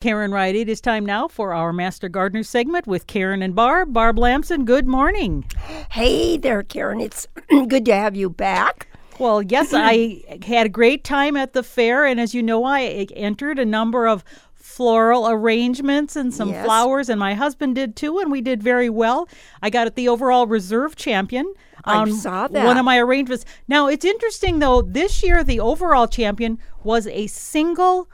Karen 0.00 0.32
Wright, 0.32 0.56
it 0.56 0.66
is 0.70 0.80
time 0.80 1.04
now 1.04 1.28
for 1.28 1.52
our 1.52 1.74
Master 1.74 2.08
Gardener 2.08 2.42
segment 2.42 2.86
with 2.86 3.06
Karen 3.06 3.42
and 3.42 3.54
Barb. 3.54 3.92
Barb 3.92 4.18
Lamson, 4.18 4.64
good 4.64 4.86
morning. 4.88 5.44
Hey 5.90 6.38
there, 6.38 6.62
Karen. 6.62 7.00
It's 7.00 7.26
good 7.68 7.84
to 7.84 7.92
have 7.94 8.16
you 8.16 8.30
back. 8.30 8.86
Well, 9.18 9.42
yes, 9.42 9.72
I 9.74 10.22
had 10.46 10.64
a 10.64 10.70
great 10.70 11.04
time 11.04 11.36
at 11.36 11.52
the 11.52 11.62
fair, 11.62 12.06
and 12.06 12.18
as 12.18 12.32
you 12.34 12.42
know, 12.42 12.64
I 12.64 12.82
entered 13.14 13.58
a 13.58 13.66
number 13.66 14.06
of 14.08 14.24
floral 14.54 15.28
arrangements 15.28 16.16
and 16.16 16.32
some 16.32 16.48
Yes. 16.48 16.64
flowers, 16.64 17.10
and 17.10 17.20
my 17.20 17.34
husband 17.34 17.74
did 17.74 17.94
too, 17.94 18.20
and 18.20 18.30
we 18.32 18.40
did 18.40 18.62
very 18.62 18.88
well. 18.88 19.28
I 19.60 19.68
got 19.68 19.86
it 19.86 19.96
the 19.96 20.08
overall 20.08 20.46
reserve 20.46 20.96
champion. 20.96 21.52
I 21.84 22.08
saw 22.08 22.48
One 22.48 22.78
of 22.78 22.86
my 22.86 22.98
arrangements. 22.98 23.44
Now, 23.68 23.86
it's 23.88 24.06
interesting 24.06 24.60
though, 24.60 24.80
this 24.80 25.22
year 25.22 25.44
the 25.44 25.60
overall 25.60 26.06
champion 26.06 26.58
was 26.84 27.06
a 27.08 27.26
single 27.26 28.08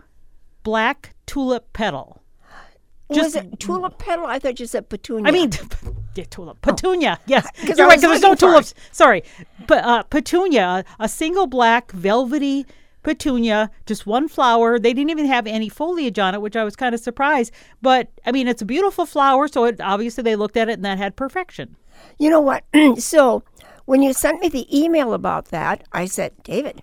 black 0.65 1.13
tulip 1.27 1.73
petal. 1.73 2.23
was 3.09 3.35
it 3.37 3.59
tulip 3.61 3.99
petal? 3.99 4.27
I 4.27 4.39
thought 4.39 4.59
you 4.61 4.67
said 4.67 4.89
petunia. 4.89 5.29
I 5.29 5.31
mean, 5.33 5.51
yeah, 6.15 6.25
tulip, 6.31 6.61
petunia. 6.63 7.19
Yes, 7.27 7.47
'Cause 7.67 7.79
you're 7.79 7.87
right. 7.87 7.97
was 7.97 8.03
Because 8.03 8.21
there's 8.21 8.23
no 8.23 8.33
it. 8.33 8.39
tulips. 8.39 8.75
Sorry, 8.93 9.23
but 9.67 9.85
uh, 9.85 10.03
petunia, 10.05 10.85
a 10.99 11.09
single 11.09 11.47
black 11.47 11.93
velvety 11.93 12.67
petunia, 13.03 13.71
just 13.87 14.05
one 14.07 14.27
flower. 14.27 14.79
They 14.81 14.93
didn't 14.93 15.11
even 15.11 15.27
have 15.27 15.47
any 15.47 15.69
foliage 15.69 16.19
on 16.19 16.35
it, 16.35 16.41
which 16.43 16.57
I 16.57 16.65
was 16.65 16.75
kind 16.75 16.93
of 16.95 17.01
surprised. 17.01 17.53
But 17.81 18.09
I 18.25 18.33
mean, 18.33 18.49
it's 18.49 18.63
a 18.63 18.67
beautiful 18.67 19.07
flower, 19.07 19.47
so 19.47 19.65
it, 19.65 19.81
obviously 19.81 20.23
they 20.23 20.35
looked 20.37 20.57
at 20.57 20.69
it 20.69 20.73
and 20.73 20.85
that 20.85 20.99
had 20.99 21.15
perfection. 21.15 21.77
you 22.19 22.29
know 22.31 22.41
what? 22.41 22.65
so 22.99 23.45
when 23.85 24.03
you 24.03 24.13
sent 24.13 24.41
me 24.41 24.49
the 24.49 24.67
email 24.77 25.15
about 25.15 25.47
that, 25.47 25.85
I 25.93 26.07
said, 26.07 26.33
David, 26.43 26.83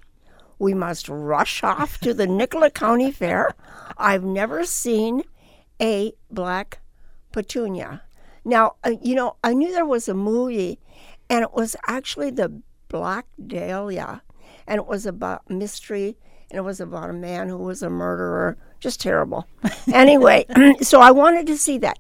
we 0.63 0.73
must 0.73 1.09
rush 1.09 1.61
off 1.61 1.99
to 1.99 2.13
the 2.13 2.25
Nicollet 2.25 2.73
County 2.73 3.11
Fair. 3.11 3.53
I've 3.97 4.23
never 4.23 4.63
seen 4.63 5.23
a 5.81 6.13
black 6.31 6.79
petunia. 7.33 8.03
Now, 8.45 8.75
uh, 8.85 8.93
you 9.01 9.13
know, 9.13 9.35
I 9.43 9.53
knew 9.53 9.73
there 9.73 9.85
was 9.85 10.07
a 10.07 10.13
movie, 10.13 10.79
and 11.29 11.43
it 11.43 11.53
was 11.53 11.75
actually 11.85 12.31
the 12.31 12.61
Black 12.87 13.25
Dahlia, 13.45 14.21
and 14.65 14.77
it 14.77 14.87
was 14.87 15.05
about 15.05 15.49
mystery, 15.49 16.15
and 16.49 16.57
it 16.57 16.63
was 16.63 16.79
about 16.79 17.09
a 17.09 17.13
man 17.13 17.49
who 17.49 17.57
was 17.57 17.83
a 17.83 17.89
murderer. 17.89 18.57
Just 18.79 19.01
terrible. 19.01 19.45
anyway, 19.93 20.45
so 20.81 21.01
I 21.01 21.11
wanted 21.11 21.45
to 21.47 21.57
see 21.57 21.77
that. 21.79 21.99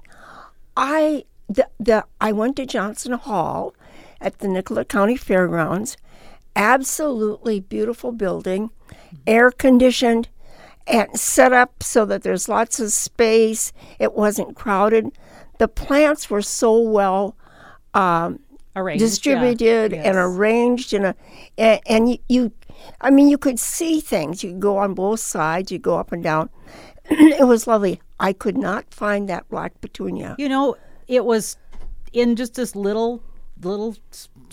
I 0.77 1.25
the, 1.49 1.67
the 1.79 2.05
I 2.21 2.31
went 2.31 2.55
to 2.55 2.65
Johnson 2.65 3.11
Hall 3.11 3.75
at 4.21 4.39
the 4.39 4.47
Nicollet 4.47 4.87
County 4.87 5.17
Fairgrounds. 5.17 5.97
Absolutely 6.55 7.59
beautiful 7.59 8.11
building, 8.11 8.69
air 9.25 9.49
conditioned, 9.51 10.29
and 10.85 11.17
set 11.19 11.53
up 11.53 11.81
so 11.81 12.05
that 12.05 12.23
there's 12.23 12.47
lots 12.49 12.79
of 12.79 12.91
space. 12.91 13.71
It 13.99 14.13
wasn't 14.13 14.55
crowded. 14.55 15.11
The 15.59 15.67
plants 15.67 16.29
were 16.29 16.41
so 16.41 16.79
well 16.79 17.35
um, 17.93 18.39
Arranged, 18.75 19.01
yeah. 19.01 19.07
distributed 19.07 19.91
Yes. 19.91 20.05
and 20.05 20.17
arranged 20.17 20.93
in 20.93 21.05
a 21.05 21.15
and, 21.57 21.79
and 21.85 22.09
you, 22.09 22.17
you 22.27 22.51
I 22.99 23.11
mean 23.11 23.29
you 23.29 23.37
could 23.37 23.59
see 23.59 23.99
things. 23.99 24.43
You 24.43 24.51
could 24.51 24.59
go 24.59 24.77
on 24.77 24.93
both 24.95 25.19
sides, 25.19 25.71
you 25.71 25.77
go 25.79 25.97
up 25.97 26.11
and 26.11 26.23
down. 26.23 26.49
it 27.09 27.45
was 27.47 27.67
lovely. 27.67 28.01
I 28.19 28.33
could 28.33 28.57
not 28.57 28.91
find 28.93 29.29
that 29.29 29.47
black 29.49 29.79
petunia. 29.81 30.35
You 30.39 30.49
know, 30.49 30.75
it 31.07 31.23
was 31.25 31.57
in 32.13 32.35
just 32.35 32.55
this 32.55 32.75
little, 32.75 33.21
little 33.61 33.95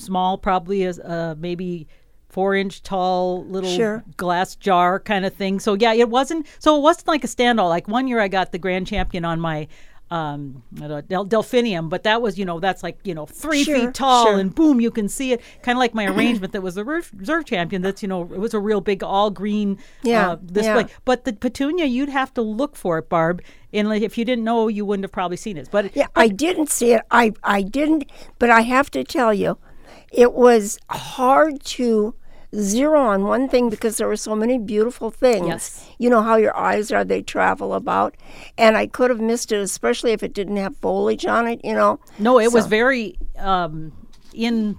small, 0.00 0.38
probably 0.38 0.84
as 0.84 0.98
uh, 0.98 1.34
maybe 1.38 1.86
four 2.28 2.54
inch 2.54 2.82
tall 2.82 3.44
little 3.46 3.70
Sure. 3.76 4.04
glass 4.16 4.54
jar 4.56 5.00
kind 5.00 5.24
of 5.26 5.34
thing. 5.34 5.60
So 5.60 5.74
yeah, 5.74 5.92
it 5.92 6.08
wasn't. 6.08 6.46
So 6.58 6.76
it 6.76 6.80
wasn't 6.80 7.08
like 7.08 7.24
a 7.24 7.28
standall. 7.28 7.68
Like 7.68 7.88
one 7.88 8.06
year, 8.08 8.20
I 8.20 8.28
got 8.28 8.52
the 8.52 8.58
grand 8.58 8.86
champion 8.86 9.24
on 9.24 9.40
my. 9.40 9.68
Um, 10.12 10.64
Del- 10.74 11.24
delphinium, 11.24 11.88
but 11.88 12.02
that 12.02 12.20
was, 12.20 12.36
you 12.36 12.44
know, 12.44 12.58
that's 12.58 12.82
like, 12.82 12.98
you 13.04 13.14
know, 13.14 13.26
three 13.26 13.62
Sure, 13.62 13.76
feet 13.76 13.94
tall 13.94 14.26
sure. 14.26 14.40
and 14.40 14.52
boom, 14.52 14.80
you 14.80 14.90
can 14.90 15.08
see 15.08 15.32
it. 15.32 15.40
Kind 15.62 15.76
of 15.76 15.78
like 15.78 15.94
my 15.94 16.04
arrangement 16.06 16.52
that 16.52 16.62
was 16.62 16.74
the 16.74 16.84
reserve 16.84 17.12
reserve 17.16 17.44
champion. 17.44 17.80
That's, 17.80 18.02
you 18.02 18.08
know, 18.08 18.22
it 18.22 18.40
was 18.40 18.52
a 18.52 18.58
real 18.58 18.80
big 18.80 19.04
all 19.04 19.30
green 19.30 19.78
Yeah, 20.02 20.30
uh, 20.32 20.34
display. 20.34 20.80
yeah. 20.80 20.94
But 21.04 21.26
the 21.26 21.32
petunia, 21.32 21.84
you'd 21.84 22.08
have 22.08 22.34
to 22.34 22.42
look 22.42 22.74
for 22.74 22.98
it, 22.98 23.08
Barb. 23.08 23.40
And 23.72 23.88
like, 23.88 24.02
if 24.02 24.18
you 24.18 24.24
didn't 24.24 24.42
know, 24.42 24.66
you 24.66 24.84
wouldn't 24.84 25.04
have 25.04 25.12
probably 25.12 25.36
seen 25.36 25.56
it. 25.56 25.68
But 25.70 25.94
Yeah, 25.94 26.08
I 26.16 26.26
didn't 26.26 26.70
see 26.70 26.92
it. 26.92 27.02
I 27.12 27.32
I 27.44 27.62
didn't, 27.62 28.10
but 28.40 28.50
I 28.50 28.62
have 28.62 28.90
to 28.90 29.04
tell 29.04 29.32
you, 29.32 29.58
it 30.12 30.32
was 30.32 30.78
hard 30.88 31.62
to 31.64 32.14
zero 32.54 33.00
on 33.00 33.24
one 33.24 33.48
thing 33.48 33.70
because 33.70 33.96
there 33.96 34.08
were 34.08 34.16
so 34.16 34.34
many 34.34 34.58
beautiful 34.58 35.10
things. 35.10 35.46
Yes. 35.46 35.88
You 35.98 36.10
know 36.10 36.22
how 36.22 36.36
your 36.36 36.56
eyes 36.56 36.90
are; 36.90 37.04
they 37.04 37.22
travel 37.22 37.74
about, 37.74 38.16
and 38.58 38.76
I 38.76 38.86
could 38.86 39.10
have 39.10 39.20
missed 39.20 39.52
it, 39.52 39.60
especially 39.60 40.12
if 40.12 40.22
it 40.22 40.34
didn't 40.34 40.56
have 40.56 40.76
foliage 40.76 41.26
on 41.26 41.46
it. 41.46 41.60
You 41.64 41.74
know. 41.74 42.00
No, 42.18 42.38
it 42.40 42.52
was 42.52 42.66
very 42.66 43.18
um, 43.38 43.92
in. 44.34 44.76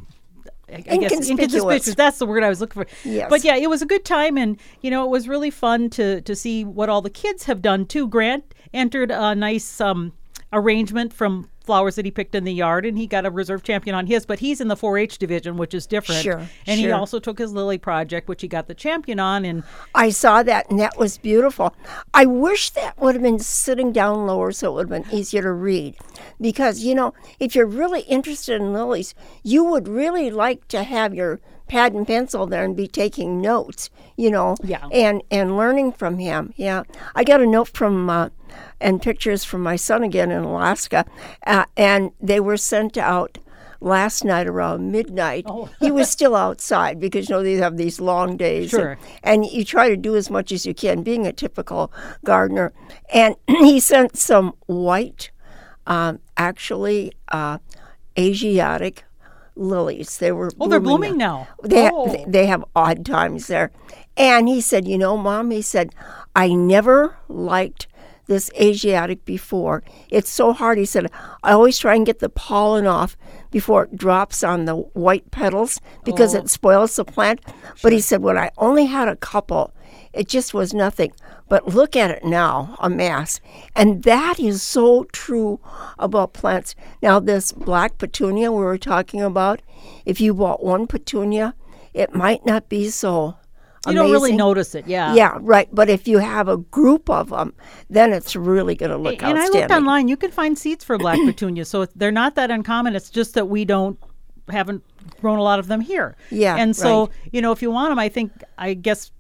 I 0.70 0.76
I 0.76 0.80
guess 0.80 0.94
Inconspicuous. 0.94 1.30
inconspicuous. 1.30 1.96
That's 1.96 2.18
the 2.18 2.26
word 2.26 2.44
I 2.44 2.50
was 2.50 2.62
looking 2.62 2.84
for. 2.84 2.90
Yes. 3.04 3.30
But 3.30 3.44
yeah, 3.44 3.58
it 3.58 3.70
was 3.70 3.82
a 3.82 3.86
good 3.86 4.06
time, 4.06 4.38
and 4.38 4.58
you 4.82 4.90
know, 4.90 5.04
it 5.04 5.10
was 5.10 5.28
really 5.28 5.50
fun 5.52 5.90
to 5.92 6.22
to 6.22 6.36
see 6.36 6.64
what 6.64 6.88
all 6.90 7.02
the 7.02 7.10
kids 7.10 7.44
have 7.44 7.62
done 7.62 7.86
too. 7.86 8.08
Grant 8.08 8.54
entered 8.74 9.12
a 9.12 9.36
nice 9.36 9.82
um, 9.82 10.14
arrangement 10.54 11.12
from 11.14 11.50
flowers 11.64 11.96
that 11.96 12.06
he 12.06 12.12
picked 12.12 12.36
in 12.36 12.44
the 12.44 12.54
yard, 12.54 12.86
and 12.86 12.98
he 12.98 13.08
got 13.08 13.26
a 13.26 13.32
reserve 13.32 13.64
champion 13.64 13.96
on 13.96 14.08
his. 14.08 14.26
But 14.26 14.40
he's 14.40 14.62
in 14.62 14.68
the 14.68 14.76
4-H 14.76 15.18
division, 15.18 15.58
which 15.58 15.74
is 15.74 15.88
different. 15.88 16.22
Sure, 16.22 16.48
And 16.68 16.80
he 16.80 16.92
also 16.92 17.20
took 17.20 17.40
his 17.40 17.54
lily 17.54 17.78
project, 17.78 18.28
which 18.28 18.42
he 18.42 18.48
got 18.48 18.68
the 18.68 18.74
champion 18.74 19.20
on, 19.20 19.46
and 19.46 19.64
I 19.96 20.10
saw 20.10 20.44
that, 20.44 20.70
and 20.70 20.80
that 20.80 20.98
was 20.98 21.18
beautiful. 21.18 21.76
I 22.14 22.26
wish 22.26 22.72
that 22.72 23.00
would 23.00 23.16
have 23.16 23.24
been 23.24 23.40
sitting 23.40 23.92
down 23.92 24.26
lower 24.26 24.52
so 24.52 24.72
it 24.72 24.74
would 24.76 24.90
have 24.92 25.04
been 25.04 25.16
easier 25.16 25.42
to 25.42 25.52
read. 25.52 25.96
Because, 26.40 26.84
you 26.84 26.96
know, 26.96 27.14
if 27.40 27.56
you're 27.56 27.66
really 27.66 28.02
interested 28.02 28.60
in 28.60 28.74
lilies, 28.74 29.14
you 29.44 29.64
would 29.64 29.88
really 29.88 30.30
like 30.30 30.68
to 30.70 30.84
have 30.84 31.14
your 31.14 31.40
pad 31.72 31.94
and 31.94 32.06
pencil 32.06 32.46
there 32.46 32.66
and 32.66 32.76
be 32.76 32.86
taking 32.88 33.40
notes, 33.40 33.90
you 34.18 34.30
know, 34.30 34.56
Yeah. 34.62 34.86
and, 34.92 35.24
and 35.32 35.56
learning 35.56 35.94
from 35.94 36.20
him. 36.20 36.54
Yeah. 36.58 36.84
I 37.16 37.24
got 37.24 37.40
a 37.40 37.48
note 37.48 37.70
from, 37.70 38.10
uh, 38.10 38.28
and 38.82 39.02
pictures 39.02 39.46
from 39.46 39.62
my 39.64 39.78
son 39.78 40.04
again 40.04 40.32
in 40.32 40.44
Alaska, 40.44 41.06
uh, 41.48 41.64
and 41.78 42.12
they 42.22 42.42
were 42.42 42.58
sent 42.58 42.98
out 42.98 43.38
last 43.80 44.26
night 44.26 44.48
around 44.48 44.92
midnight. 44.92 45.46
he 45.80 45.90
was 45.92 46.10
still 46.10 46.36
outside 46.36 47.00
because 47.00 47.30
you 47.30 47.36
know 47.36 47.42
they 47.42 47.54
have 47.54 47.78
these 47.78 48.02
long 48.02 48.36
days. 48.36 48.74
and- 48.74 48.82
Sure. 48.82 48.98
and 49.24 49.46
you 49.46 49.64
try 49.64 49.88
to 49.88 49.96
do 49.96 50.16
as 50.18 50.30
much 50.30 50.52
as 50.52 50.66
you 50.66 50.74
can, 50.74 51.04
being 51.04 51.26
a 51.26 51.32
typical 51.32 51.90
gardener. 52.26 52.74
And 53.14 53.36
he 53.48 53.80
sent 53.80 54.18
some 54.18 54.54
white, 54.66 55.32
um, 55.88 56.20
actually 56.36 57.14
uh, 57.30 57.60
Asiatic 58.20 59.06
lilies. 59.56 60.18
They 60.18 60.32
were 60.32 60.52
oh, 60.60 60.68
they're 60.68 60.80
blooming 60.80 61.18
now. 61.18 61.48
They 61.64 61.90
oh. 61.92 62.12
they, 62.12 62.26
they 62.28 62.46
have 62.48 62.64
odd 62.76 63.06
times 63.06 63.48
there. 63.48 63.72
And 64.18 64.48
he 64.48 64.62
said, 64.62 64.88
you 64.88 64.98
know, 64.98 65.18
mom, 65.18 65.52
he 65.52 65.62
said, 65.62 65.96
I 66.36 66.54
never 66.54 67.18
liked 67.28 67.88
this 68.28 68.52
Asiatic 68.60 69.26
before. 69.26 69.84
It's 70.10 70.30
so 70.30 70.54
hard. 70.54 70.78
He 70.78 70.86
said, 70.86 71.12
I 71.44 71.52
always 71.52 71.78
try 71.78 71.96
and 71.96 72.06
get 72.06 72.20
the 72.20 72.30
pollen 72.30 72.88
off 72.88 73.18
before 73.52 73.84
it 73.84 73.98
drops 73.98 74.44
on 74.44 74.66
the 74.66 74.76
white 74.76 75.30
petals 75.32 75.82
because 76.06 76.36
oh. 76.36 76.40
it 76.40 76.50
spoils 76.50 76.96
the 76.96 77.06
plant. 77.06 77.42
But 77.82 77.92
he 77.94 78.00
said, 78.00 78.22
when 78.22 78.38
I 78.38 78.52
only 78.58 78.86
had 78.86 79.08
a 79.08 79.16
couple, 79.18 79.74
it 80.14 80.28
just 80.28 80.54
was 80.54 80.74
nothing. 80.74 81.12
But 81.48 81.68
look 81.68 81.96
at 81.96 82.12
it 82.12 82.24
now, 82.24 82.76
a 82.80 82.90
mass. 82.90 83.42
And 83.76 84.04
that 84.04 84.40
is 84.40 84.62
so 84.62 85.04
true 85.06 85.60
about 86.00 86.34
plants. 86.34 86.76
Now, 87.02 87.20
this 87.20 87.52
black 87.52 87.98
petunia 87.98 88.52
we 88.52 88.64
were 88.64 88.78
talking 88.78 89.22
about, 89.22 89.62
if 90.06 90.22
you 90.22 90.34
bought 90.34 90.64
one 90.64 90.88
petunia, 90.88 91.56
it 91.94 92.14
might 92.16 92.46
not 92.46 92.70
be 92.70 92.90
so. 92.90 93.36
you 93.86 93.94
don't 93.94 94.12
really 94.12 94.36
notice 94.36 94.76
it, 94.76 94.88
yeah. 94.88 95.14
Yeah, 95.14 95.38
right. 95.42 95.68
But 95.74 95.90
if 95.90 96.08
you 96.08 96.20
have 96.20 96.48
a 96.48 96.58
group 96.58 97.10
of 97.10 97.30
them, 97.30 97.54
then 97.90 98.14
it's 98.14 98.36
really 98.36 98.76
going 98.76 98.92
to 98.92 98.98
look 98.98 99.22
and 99.22 99.38
I 99.38 99.42
outstanding. 99.42 99.62
looked 99.62 99.72
online. 99.74 100.08
You 100.08 100.18
can 100.18 100.32
find 100.32 100.58
seeds 100.58 100.86
for 100.86 100.98
black 100.98 101.20
petunias, 101.26 101.68
so 101.68 101.86
they're 101.96 102.12
not 102.12 102.36
that 102.36 102.52
uncommon. 102.52 102.96
It's 102.96 103.10
just 103.10 103.34
that 103.34 103.48
we 103.50 103.66
don't 103.66 104.00
haven't 104.50 104.84
grown 105.22 105.38
a 105.38 105.44
lot 105.44 105.60
of 105.60 105.68
them 105.68 105.82
here. 105.82 106.16
Yeah, 106.30 106.56
and 106.56 106.76
so 106.76 107.06
right. 107.06 107.10
you 107.32 107.42
know, 107.42 107.52
if 107.52 107.62
you 107.62 107.72
want 107.72 107.92
them, 107.92 108.00
I 108.00 108.10
think 108.10 108.32
I 108.58 108.74
guess 108.74 109.12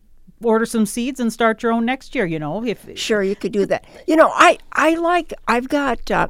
order 0.44 0.66
some 0.66 0.86
seeds 0.86 1.20
and 1.20 1.32
start 1.32 1.64
your 1.64 1.72
own 1.72 1.86
next 1.86 2.16
year. 2.16 2.26
You 2.26 2.40
know, 2.40 2.64
if 2.66 2.88
Sure, 2.98 3.24
you 3.24 3.36
could 3.36 3.52
do 3.52 3.66
that. 3.68 3.86
You 4.08 4.16
know, 4.16 4.32
I 4.34 4.58
I 4.74 4.96
like. 4.96 5.34
I've 5.48 5.70
got 5.70 6.10
uh, 6.12 6.28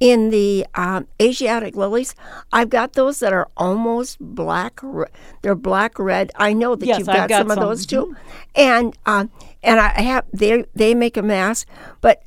in 0.00 0.30
the 0.30 0.66
um, 0.74 1.06
Asiatic 1.20 1.74
lilies. 1.76 2.14
I've 2.52 2.70
got 2.70 2.92
those 2.92 3.18
that 3.20 3.32
are 3.32 3.48
almost 3.56 4.18
black. 4.20 4.80
re- 4.82 5.06
They're 5.42 5.54
black 5.56 5.98
red. 5.98 6.30
I 6.36 6.52
know 6.52 6.76
that 6.76 6.86
Yes, 6.86 6.98
you've 6.98 7.06
got, 7.08 7.28
got 7.28 7.38
some, 7.40 7.48
some. 7.48 7.58
of 7.58 7.64
those 7.68 7.84
too, 7.86 8.16
and 8.54 8.96
um, 9.06 9.30
and 9.62 9.80
I 9.80 10.00
have 10.00 10.24
they 10.32 10.64
they 10.74 10.94
make 10.94 11.16
a 11.16 11.22
mass, 11.22 11.66
but. 12.00 12.22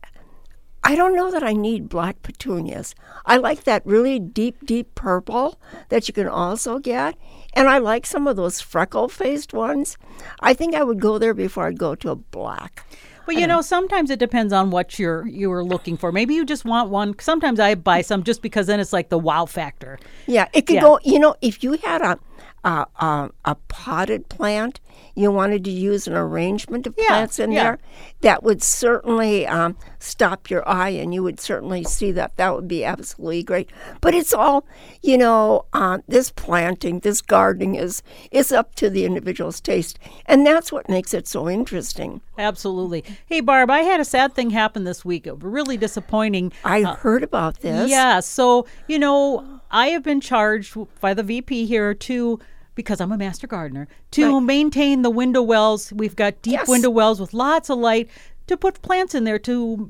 I 0.84 0.96
don't 0.96 1.16
know 1.16 1.30
that 1.32 1.44
I 1.44 1.54
need 1.54 1.90
black 1.90 2.22
petunias. 2.24 2.96
I 3.26 3.38
like 3.38 3.66
that 3.66 3.86
really 3.86 4.20
deep, 4.20 4.66
deep 4.66 4.96
purple 4.96 5.60
that 5.90 6.08
you 6.08 6.14
can 6.14 6.28
also 6.28 6.80
get. 6.80 7.16
And 7.54 7.68
I 7.68 7.78
like 7.78 8.06
some 8.06 8.28
of 8.28 8.36
those 8.36 8.62
freckle 8.62 9.08
faced 9.08 9.54
ones. 9.54 9.98
I 10.40 10.54
think 10.54 10.74
I 10.74 10.84
would 10.84 11.00
go 11.00 11.18
there 11.20 11.34
before 11.34 11.68
I'd 11.68 11.78
go 11.78 11.94
to 11.96 12.10
a 12.10 12.16
black. 12.16 12.86
But 13.28 13.36
you 13.36 13.46
know, 13.46 13.62
sometimes 13.62 14.10
it 14.10 14.18
depends 14.20 14.52
on 14.52 14.72
what 14.72 14.98
you're 14.98 15.28
you're 15.28 15.64
looking 15.64 15.96
for. 15.96 16.12
Maybe 16.12 16.34
you 16.34 16.44
just 16.44 16.66
want 16.66 16.90
one. 16.90 17.18
Sometimes 17.20 17.60
I 17.60 17.76
buy 17.76 18.02
some 18.02 18.24
just 18.24 18.42
because 18.42 18.66
then 18.68 18.80
it's 18.80 18.92
like 18.92 19.10
the 19.10 19.20
wow 19.20 19.46
factor. 19.46 20.00
Yeah, 20.28 20.48
it 20.54 20.66
could 20.66 20.76
Yeah. 20.78 20.82
go. 20.82 21.00
You 21.04 21.20
know, 21.20 21.36
if 21.42 21.64
you 21.64 21.74
had 21.74 22.02
a 22.02 22.18
a, 22.64 22.86
a 23.00 23.30
a 23.46 23.56
potted 23.68 24.30
plant, 24.30 24.80
you 25.16 25.32
wanted 25.32 25.64
to 25.66 25.72
use 25.72 26.08
an 26.08 26.14
arrangement 26.14 26.86
of 26.88 26.96
Yeah, 26.98 27.08
plants 27.08 27.40
in 27.40 27.52
yeah. 27.52 27.64
there, 27.64 27.80
that 28.22 28.44
would 28.44 28.62
certainly 28.62 29.48
um, 29.48 29.76
stop 30.00 30.50
your 30.50 30.68
eye, 30.68 30.90
and 30.90 31.14
you 31.14 31.24
would 31.24 31.40
certainly 31.40 31.84
see 31.84 32.12
that. 32.14 32.38
That 32.38 32.54
would 32.56 32.68
be 32.68 32.84
absolutely 32.86 33.44
great. 33.44 33.70
But 34.00 34.14
it's 34.14 34.34
all, 34.34 34.66
you 35.02 35.18
know, 35.18 35.66
um, 35.74 36.04
this 36.08 36.30
planting, 36.32 37.00
this 37.00 37.22
gardening 37.22 37.76
is 37.76 38.04
is 38.32 38.52
up 38.52 38.76
to 38.76 38.90
the 38.90 39.06
individual's 39.06 39.60
taste, 39.60 39.98
and 40.26 40.46
that's 40.46 40.72
what 40.72 40.88
makes 40.90 41.14
it 41.14 41.28
so 41.28 41.50
interesting. 41.50 42.22
Absolutely. 42.38 43.04
Hey, 43.28 43.40
Barb, 43.42 43.70
I 43.70 43.80
had 43.82 44.00
a 44.00 44.06
sad 44.06 44.34
thing 44.34 44.50
happen 44.52 44.84
this 44.84 45.04
week. 45.06 45.28
It 45.28 45.34
was 45.36 45.44
Really 45.52 45.78
disappointing. 45.78 46.52
I 46.64 46.82
heard 46.84 47.24
about 47.24 47.60
this. 47.60 47.90
Yeah. 47.92 48.20
So, 48.22 48.66
you 48.88 48.98
know, 49.00 49.60
I 49.70 49.88
have 49.88 50.02
been 50.04 50.22
charged 50.22 50.76
by 51.00 51.14
the 51.14 51.24
VP 51.24 51.66
here 51.66 51.94
to, 51.94 52.40
because 52.76 53.02
I'm 53.02 53.12
a 53.12 53.18
master 53.18 53.48
gardener, 53.48 53.88
to 54.12 54.34
Right. 54.36 54.44
maintain 54.44 55.02
the 55.02 55.10
window 55.10 55.42
wells. 55.42 55.92
We've 55.94 56.16
got 56.16 56.42
deep 56.42 56.54
Yes. 56.54 56.68
window 56.68 56.90
wells 56.90 57.20
with 57.20 57.34
lots 57.34 57.70
of 57.70 57.78
light 57.80 58.10
to 58.48 58.56
put 58.58 58.82
plants 58.82 59.14
in 59.16 59.24
there 59.26 59.40
to 59.40 59.90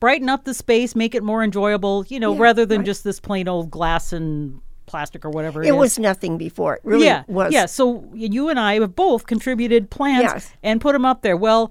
brighten 0.00 0.28
up 0.28 0.44
the 0.44 0.54
space, 0.54 0.94
make 0.96 1.14
it 1.14 1.22
more 1.22 1.42
enjoyable, 1.42 2.04
you 2.08 2.18
know, 2.20 2.32
Yeah, 2.34 2.40
rather 2.40 2.66
than 2.66 2.78
right. 2.78 2.86
just 2.86 3.04
this 3.04 3.20
plain 3.20 3.48
old 3.48 3.70
glass 3.70 4.12
and 4.12 4.60
plastic 4.86 5.24
or 5.24 5.30
whatever 5.30 5.62
it 5.62 5.76
was 5.76 5.98
nothing 5.98 6.36
before. 6.36 6.74
It 6.74 6.80
really 6.84 7.04
yeah, 7.06 7.22
was. 7.28 7.52
Yeah, 7.52 7.66
so 7.66 8.04
you 8.12 8.48
and 8.48 8.58
I 8.58 8.80
have 8.80 8.96
both 8.96 9.26
contributed 9.26 9.88
plants 9.90 10.22
Yes. 10.32 10.52
and 10.62 10.80
put 10.80 10.92
them 10.94 11.04
up 11.04 11.22
there. 11.22 11.36
Well, 11.36 11.70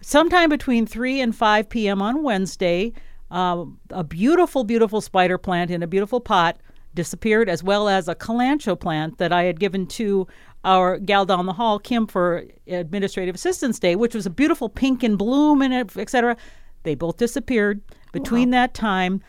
sometime 0.00 0.48
between 0.48 0.86
3 0.86 1.20
and 1.20 1.34
5 1.34 1.68
p.m. 1.68 2.00
on 2.00 2.22
Wednesday, 2.22 2.92
um, 3.30 3.78
a 3.90 4.04
beautiful, 4.04 4.62
beautiful 4.64 5.00
spider 5.00 5.38
plant 5.38 5.70
in 5.70 5.82
a 5.82 5.86
beautiful 5.86 6.20
pot 6.20 6.56
disappeared, 6.94 7.48
as 7.48 7.62
well 7.62 7.88
as 7.88 8.08
a 8.08 8.14
kalanchoe 8.14 8.78
plant 8.78 9.18
that 9.18 9.32
I 9.32 9.44
had 9.44 9.58
given 9.60 9.86
to 9.88 10.26
our 10.64 10.98
gal 10.98 11.24
down 11.24 11.46
the 11.46 11.52
hall, 11.52 11.78
Kim, 11.78 12.06
for 12.06 12.44
Administrative 12.66 13.34
Assistance 13.34 13.78
Day, 13.78 13.96
which 13.96 14.14
was 14.14 14.26
a 14.26 14.30
beautiful 14.30 14.68
pink 14.68 15.02
and 15.02 15.18
bloom 15.18 15.62
and 15.62 15.72
et 15.96 16.10
cetera. 16.10 16.36
They 16.84 16.94
both 16.94 17.16
disappeared 17.16 17.80
between 18.12 18.50
that 18.50 18.74
time. 18.74 19.22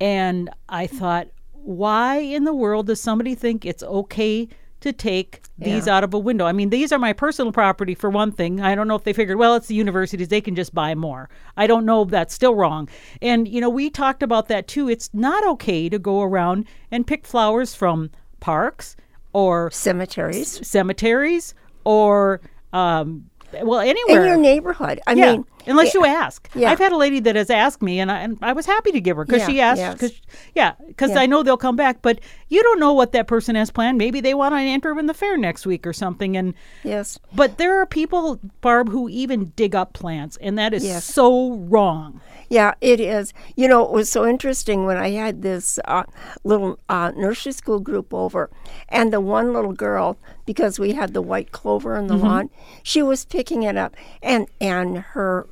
And 0.00 0.50
I 0.68 0.86
thought, 0.86 1.28
why 1.52 2.16
in 2.16 2.44
the 2.44 2.54
world 2.54 2.86
does 2.86 3.00
somebody 3.00 3.34
think 3.34 3.64
it's 3.64 3.82
okay 3.82 4.48
to 4.80 4.92
take 4.92 5.42
these 5.58 5.86
out 5.86 6.04
of 6.04 6.14
a 6.14 6.18
window? 6.18 6.46
I 6.46 6.52
mean, 6.52 6.70
these 6.70 6.92
are 6.92 6.98
my 6.98 7.12
personal 7.12 7.52
property 7.52 7.94
for 7.94 8.10
one 8.10 8.32
thing. 8.32 8.60
I 8.60 8.74
don't 8.74 8.88
know 8.88 8.94
if 8.94 9.04
they 9.04 9.12
figured, 9.12 9.38
well, 9.38 9.54
it's 9.54 9.66
the 9.66 9.74
universities, 9.74 10.28
they 10.28 10.40
can 10.40 10.54
just 10.54 10.74
buy 10.74 10.94
more. 10.94 11.28
I 11.56 11.66
don't 11.66 11.84
know 11.84 12.02
if 12.02 12.08
that's 12.08 12.34
still 12.34 12.54
wrong. 12.54 12.88
And, 13.20 13.46
you 13.46 13.60
know, 13.60 13.70
we 13.70 13.90
talked 13.90 14.22
about 14.22 14.48
that 14.48 14.68
too. 14.68 14.88
It's 14.88 15.10
not 15.12 15.46
okay 15.46 15.88
to 15.88 15.98
go 15.98 16.22
around 16.22 16.66
and 16.90 17.06
pick 17.06 17.26
flowers 17.26 17.74
from 17.74 18.10
parks 18.40 18.96
or 19.32 19.70
Cemeteries. 19.70 20.66
cemeteries 20.66 21.54
or, 21.84 22.40
um, 22.72 23.30
well, 23.62 23.80
anywhere. 23.80 24.22
In 24.22 24.28
your 24.28 24.36
neighborhood. 24.36 25.00
I 25.06 25.12
yeah, 25.12 25.32
mean, 25.32 25.44
unless 25.66 25.94
eh, 25.94 25.98
you 25.98 26.04
ask. 26.06 26.48
yeah. 26.54 26.70
I've 26.70 26.78
had 26.78 26.92
a 26.92 26.96
lady 26.96 27.20
that 27.20 27.36
has 27.36 27.50
asked 27.50 27.82
me, 27.82 28.00
and 28.00 28.10
I, 28.10 28.20
and 28.20 28.38
I 28.42 28.52
was 28.52 28.66
happy 28.66 28.92
to 28.92 29.00
give 29.00 29.16
her 29.16 29.24
because 29.24 29.40
Yeah, 29.42 29.46
she 29.48 29.60
asked. 29.60 29.78
yes. 29.78 30.00
Cause, 30.00 30.20
yeah, 30.54 30.72
because 30.88 31.10
Yeah. 31.10 31.20
I 31.20 31.26
know 31.26 31.42
they'll 31.42 31.56
come 31.56 31.76
back. 31.76 32.02
But 32.02 32.20
you 32.48 32.62
don't 32.62 32.80
know 32.80 32.92
what 32.92 33.12
that 33.12 33.26
person 33.26 33.54
has 33.56 33.70
planned. 33.70 33.98
Maybe 33.98 34.20
they 34.20 34.34
want 34.34 34.54
to 34.54 34.58
enter 34.60 34.98
in 34.98 35.06
the 35.06 35.14
fair 35.14 35.36
next 35.36 35.66
week 35.66 35.86
or 35.86 35.92
something. 35.92 36.36
And 36.36 36.54
Yes. 36.84 37.18
but 37.34 37.58
there 37.58 37.78
are 37.80 37.86
people, 37.86 38.40
Barb, 38.60 38.88
who 38.90 39.08
even 39.08 39.52
dig 39.56 39.74
up 39.74 39.92
plants, 39.92 40.36
and 40.40 40.58
that 40.58 40.72
is 40.74 40.84
Yes. 40.84 41.04
so 41.04 41.52
wrong. 41.54 42.20
Yeah, 42.48 42.74
it 42.80 42.98
is. 42.98 43.32
You 43.54 43.68
know, 43.68 43.84
it 43.84 43.92
was 43.92 44.10
so 44.10 44.26
interesting 44.26 44.84
when 44.84 44.96
I 44.96 45.10
had 45.10 45.42
this 45.42 45.78
uh, 45.84 46.02
little 46.42 46.80
uh, 46.88 47.12
nursery 47.16 47.52
school 47.52 47.78
group 47.78 48.12
over, 48.12 48.50
and 48.88 49.12
the 49.12 49.20
one 49.20 49.52
little 49.52 49.72
girl, 49.72 50.16
because 50.46 50.76
we 50.80 50.94
had 50.94 51.14
the 51.14 51.22
white 51.22 51.52
clover 51.52 51.96
in 51.96 52.08
the 52.08 52.14
Mm-hmm. 52.14 52.26
lawn, 52.26 52.50
she 52.82 53.02
was 53.02 53.24
picking 53.24 53.62
it 53.62 53.76
up, 53.76 53.94
and 54.20 54.48
and 54.60 54.98
her 54.98 55.46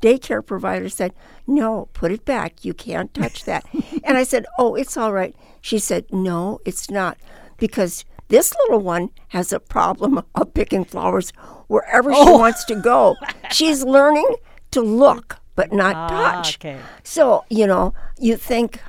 daycare 0.00 0.44
provider 0.44 0.88
said, 0.88 1.12
"No, 1.46 1.88
put 1.92 2.12
it 2.12 2.24
back. 2.24 2.64
You 2.64 2.74
can't 2.74 3.12
touch 3.14 3.44
that." 3.50 3.64
and 4.04 4.16
I 4.16 4.22
said, 4.24 4.46
"Oh, 4.58 4.74
it's 4.74 4.96
all 4.96 5.12
right." 5.12 5.34
She 5.60 5.78
said, 5.78 6.04
"No, 6.10 6.60
it's 6.64 6.90
not, 6.90 7.16
because." 7.58 8.04
This 8.28 8.54
little 8.62 8.78
one 8.78 9.10
has 9.30 9.52
a 9.52 9.58
problem 9.58 10.22
of 10.36 10.54
picking 10.54 10.84
flowers 10.84 11.32
wherever 11.66 12.12
Oh. 12.14 12.24
she 12.24 12.30
wants 12.30 12.64
to 12.66 12.76
go. 12.76 13.16
She's 13.50 13.82
learning 13.82 14.36
to 14.70 14.80
look 14.82 15.38
but 15.56 15.72
not 15.72 15.96
Ah, 15.96 16.06
touch. 16.08 16.58
okay. 16.58 16.78
So, 17.02 17.44
you 17.50 17.66
know, 17.66 17.92
you 18.20 18.36
think, 18.36 18.80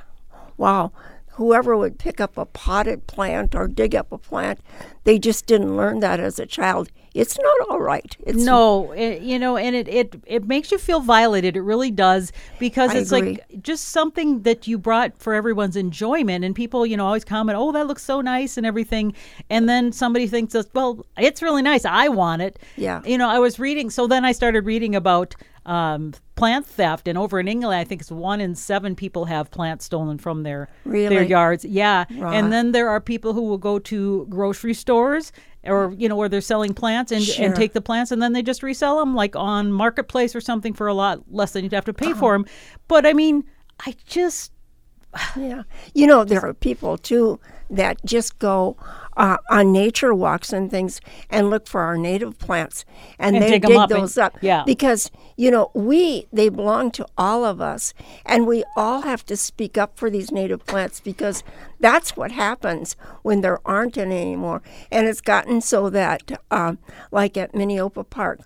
wow, 0.58 0.92
whoever 1.32 1.76
would 1.76 1.98
pick 1.98 2.20
up 2.20 2.36
a 2.36 2.44
potted 2.44 3.06
plant 3.06 3.54
or 3.54 3.66
dig 3.68 3.94
up 3.94 4.12
a 4.12 4.18
plant, 4.18 4.60
they 5.04 5.18
just 5.18 5.46
didn't 5.46 5.76
learn 5.76 6.00
that 6.00 6.20
as 6.20 6.38
a 6.38 6.46
child. 6.46 6.90
It's 7.14 7.38
not 7.38 7.68
all 7.68 7.80
right. 7.80 8.16
It's 8.20 8.42
No, 8.42 8.92
it, 8.92 9.20
you 9.20 9.38
know, 9.38 9.58
and 9.58 9.76
it, 9.76 9.86
it 9.86 10.14
it 10.26 10.46
makes 10.46 10.72
you 10.72 10.78
feel 10.78 11.00
violated. 11.00 11.56
It 11.56 11.60
really 11.60 11.90
does 11.90 12.32
because 12.58 12.90
I 12.90 12.98
it's 12.98 13.12
agree. 13.12 13.32
like 13.32 13.62
just 13.62 13.88
something 13.88 14.42
that 14.42 14.66
you 14.66 14.78
brought 14.78 15.18
for 15.18 15.34
everyone's 15.34 15.76
enjoyment, 15.76 16.42
and 16.42 16.54
people, 16.54 16.86
you 16.86 16.96
know, 16.96 17.04
always 17.04 17.24
comment, 17.24 17.58
"Oh, 17.58 17.70
that 17.72 17.86
looks 17.86 18.02
so 18.02 18.22
nice" 18.22 18.56
and 18.56 18.64
everything, 18.64 19.12
and 19.50 19.68
then 19.68 19.92
somebody 19.92 20.26
thinks, 20.26 20.56
"Well, 20.72 21.04
it's 21.18 21.42
really 21.42 21.60
nice. 21.62 21.84
I 21.84 22.08
want 22.08 22.40
it." 22.40 22.58
Yeah. 22.76 23.02
You 23.04 23.18
know, 23.18 23.28
I 23.28 23.38
was 23.38 23.58
reading, 23.58 23.90
so 23.90 24.06
then 24.06 24.24
I 24.24 24.32
started 24.32 24.64
reading 24.64 24.94
about 24.94 25.34
um, 25.66 26.12
plant 26.34 26.66
theft, 26.66 27.06
and 27.08 27.16
over 27.16 27.38
in 27.38 27.46
England, 27.48 27.78
I 27.78 27.84
think 27.84 28.00
it's 28.00 28.10
one 28.10 28.40
in 28.40 28.54
seven 28.54 28.94
people 28.96 29.26
have 29.26 29.50
plants 29.50 29.84
stolen 29.84 30.18
from 30.18 30.42
their 30.42 30.68
their 30.84 31.22
yards. 31.22 31.64
Yeah, 31.64 32.04
and 32.10 32.52
then 32.52 32.72
there 32.72 32.88
are 32.88 33.00
people 33.00 33.32
who 33.32 33.42
will 33.42 33.58
go 33.58 33.78
to 33.80 34.26
grocery 34.28 34.74
stores. 34.74 35.32
Or 35.64 35.94
you 35.96 36.08
know 36.08 36.16
where 36.16 36.28
they're 36.28 36.40
selling 36.40 36.74
plants 36.74 37.12
and, 37.12 37.22
Sure. 37.22 37.46
and 37.46 37.54
take 37.54 37.72
the 37.72 37.80
plants 37.80 38.10
and 38.10 38.20
then 38.20 38.32
they 38.32 38.42
just 38.42 38.64
resell 38.64 38.98
them 38.98 39.14
like 39.14 39.36
on 39.36 39.70
marketplace 39.72 40.34
or 40.34 40.40
something 40.40 40.72
for 40.74 40.88
a 40.88 40.92
lot 40.94 41.22
less 41.30 41.52
than 41.52 41.62
you'd 41.62 41.72
have 41.72 41.84
to 41.84 41.92
pay 41.94 42.06
for 42.14 42.34
'em. 42.34 42.42
for 42.42 42.48
them. 42.48 42.54
But 42.88 43.06
I 43.06 43.12
mean, 43.12 43.44
I 43.86 43.94
just 44.04 44.50
Yeah. 45.36 45.62
You 45.94 46.08
know, 46.08 46.24
there 46.24 46.44
are 46.44 46.52
people 46.52 46.98
too 46.98 47.38
that 47.70 48.04
just 48.04 48.40
go 48.40 48.76
uh, 49.16 49.36
on 49.50 49.72
nature 49.72 50.14
walks 50.14 50.52
and 50.52 50.70
things 50.70 51.00
and 51.30 51.50
look 51.50 51.66
for 51.66 51.80
our 51.82 51.96
native 51.98 52.38
plants 52.38 52.84
and, 53.18 53.36
And 53.36 53.44
they 53.44 53.50
dig 53.50 53.62
dig 53.66 53.76
up 53.76 53.90
and- 53.90 54.02
those 54.02 54.16
up. 54.18 54.36
yeah. 54.40 54.62
Because, 54.64 55.10
you 55.36 55.50
know, 55.50 55.70
we, 55.74 56.26
they 56.32 56.48
belong 56.48 56.90
to 56.92 57.06
all 57.18 57.44
of 57.44 57.60
us 57.60 57.92
and 58.24 58.46
we 58.46 58.64
all 58.76 59.02
have 59.02 59.24
to 59.26 59.36
speak 59.36 59.76
up 59.76 59.96
for 59.98 60.08
these 60.10 60.30
native 60.32 60.64
plants 60.66 61.00
because 61.00 61.44
that's 61.80 62.16
what 62.16 62.32
happens 62.32 62.96
when 63.22 63.40
there 63.42 63.60
aren't 63.66 63.98
any 63.98 64.20
anymore. 64.20 64.62
And 64.90 65.06
it's 65.06 65.20
gotten 65.20 65.60
so 65.60 65.90
that, 65.90 66.40
um, 66.50 66.78
like 67.10 67.36
at 67.36 67.52
Minneopa 67.52 68.08
Park, 68.08 68.40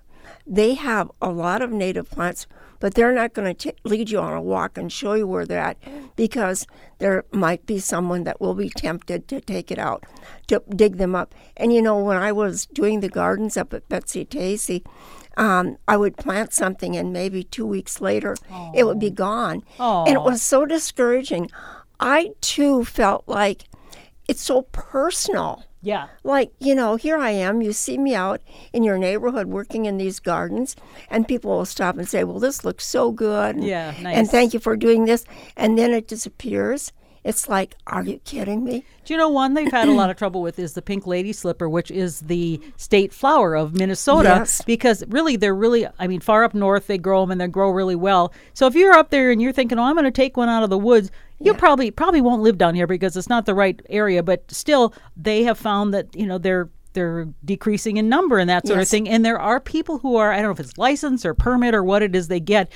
they 0.46 0.74
have 0.74 1.10
a 1.20 1.28
lot 1.30 1.62
of 1.62 1.70
native 1.72 2.10
plants, 2.10 2.46
but 2.80 2.94
they're 2.94 3.12
not 3.12 3.34
going 3.34 3.54
to 3.54 3.74
lead 3.84 4.10
you 4.10 4.18
on 4.18 4.32
a 4.32 4.42
walk 4.42 4.76
and 4.78 4.92
show 4.92 5.14
you 5.14 5.26
where 5.26 5.46
they're 5.46 5.58
at 5.58 5.76
because 6.16 6.66
there 6.98 7.24
might 7.32 7.66
be 7.66 7.78
someone 7.78 8.24
that 8.24 8.40
will 8.40 8.54
be 8.54 8.70
tempted 8.70 9.28
to 9.28 9.40
take 9.40 9.70
it 9.70 9.78
out, 9.78 10.04
to 10.48 10.62
dig 10.74 10.96
them 10.96 11.14
up. 11.14 11.34
And 11.56 11.72
you 11.72 11.82
know, 11.82 11.98
when 11.98 12.16
I 12.16 12.32
was 12.32 12.66
doing 12.66 13.00
the 13.00 13.08
gardens 13.08 13.56
up 13.56 13.74
at 13.74 13.88
Betsy 13.88 14.24
Tacy, 14.24 14.84
um, 15.36 15.76
I 15.86 15.98
would 15.98 16.16
plant 16.16 16.54
something, 16.54 16.96
and 16.96 17.12
maybe 17.12 17.44
two 17.44 17.66
weeks 17.66 18.00
later, 18.00 18.36
it 18.74 18.84
would 18.84 18.98
be 18.98 19.10
gone. 19.10 19.62
And 20.06 20.14
it 20.14 20.22
was 20.22 20.42
so 20.42 20.64
discouraging. 20.64 21.50
I 22.00 22.30
too 22.40 22.84
felt 22.86 23.24
like 23.26 23.64
it's 24.28 24.40
so 24.40 24.62
personal. 24.72 25.64
Yeah. 25.82 26.08
Like, 26.24 26.52
you 26.58 26.74
know, 26.74 26.96
here 26.96 27.16
I 27.16 27.30
am. 27.30 27.62
You 27.62 27.72
see 27.72 27.98
me 27.98 28.14
out 28.14 28.40
in 28.72 28.82
your 28.82 28.98
neighborhood 28.98 29.46
working 29.46 29.84
in 29.84 29.98
these 29.98 30.18
gardens, 30.18 30.74
and 31.10 31.28
people 31.28 31.56
will 31.56 31.64
stop 31.64 31.96
and 31.96 32.08
say, 32.08 32.24
Well, 32.24 32.40
this 32.40 32.64
looks 32.64 32.84
so 32.84 33.12
good. 33.12 33.56
And, 33.56 33.64
Yeah, 33.64 33.94
And 34.04 34.28
thank 34.28 34.54
you 34.54 34.60
for 34.60 34.76
doing 34.76 35.04
this. 35.04 35.24
And 35.56 35.78
then 35.78 35.92
it 35.92 36.08
disappears. 36.08 36.92
It's 37.22 37.48
like, 37.48 37.76
Are 37.86 38.04
you 38.04 38.20
kidding 38.24 38.64
me? 38.64 38.84
Do 39.04 39.14
you 39.14 39.18
know 39.18 39.28
one 39.28 39.54
they've 39.54 39.70
had 39.70 39.88
a 39.88 39.92
lot 39.92 40.10
of 40.10 40.16
trouble 40.16 40.42
with 40.42 40.58
is 40.58 40.74
the 40.74 40.82
pink 40.82 41.06
lady 41.06 41.32
slipper, 41.32 41.68
which 41.68 41.92
is 41.92 42.20
the 42.20 42.60
state 42.76 43.12
flower 43.12 43.54
of 43.54 43.74
Minnesota. 43.74 44.28
Yes. 44.38 44.62
Because 44.62 45.04
really, 45.06 45.36
they're 45.36 45.54
really, 45.54 45.86
I 46.00 46.08
mean, 46.08 46.20
far 46.20 46.42
up 46.42 46.54
north 46.54 46.88
they 46.88 46.98
grow 46.98 47.20
them 47.20 47.30
and 47.30 47.40
they 47.40 47.46
grow 47.46 47.70
really 47.70 47.94
well. 47.94 48.32
So 48.54 48.66
if 48.66 48.74
you're 48.74 48.94
up 48.94 49.10
there 49.10 49.30
and 49.30 49.40
you're 49.40 49.52
thinking, 49.52 49.78
oh, 49.78 49.84
I'm 49.84 49.94
going 49.94 50.04
to 50.04 50.10
take 50.10 50.36
one 50.36 50.48
out 50.48 50.64
of 50.64 50.70
the 50.70 50.78
woods, 50.78 51.12
you 51.40 51.54
probably 51.54 51.90
probably 51.90 52.20
won't 52.20 52.42
live 52.42 52.58
down 52.58 52.74
here 52.74 52.86
because 52.86 53.16
it's 53.16 53.28
not 53.28 53.46
the 53.46 53.54
right 53.54 53.80
area. 53.90 54.22
But 54.22 54.50
still, 54.50 54.92
they 55.16 55.42
have 55.44 55.58
found 55.58 55.92
that 55.94 56.14
you 56.14 56.26
know 56.26 56.38
they're 56.38 56.68
they're 56.94 57.28
decreasing 57.44 57.98
in 57.98 58.08
number 58.08 58.38
and 58.38 58.48
that 58.48 58.66
sort 58.66 58.80
of 58.80 58.88
thing. 58.88 59.06
And 59.06 59.22
there 59.22 59.38
are 59.38 59.60
people 59.60 59.98
who 59.98 60.16
are 60.16 60.32
I 60.32 60.36
don't 60.36 60.46
know 60.46 60.50
if 60.52 60.60
it's 60.60 60.78
license 60.78 61.26
or 61.26 61.34
permit 61.34 61.74
or 61.74 61.84
what 61.84 62.02
it 62.02 62.16
is 62.16 62.28
they 62.28 62.40
get 62.40 62.72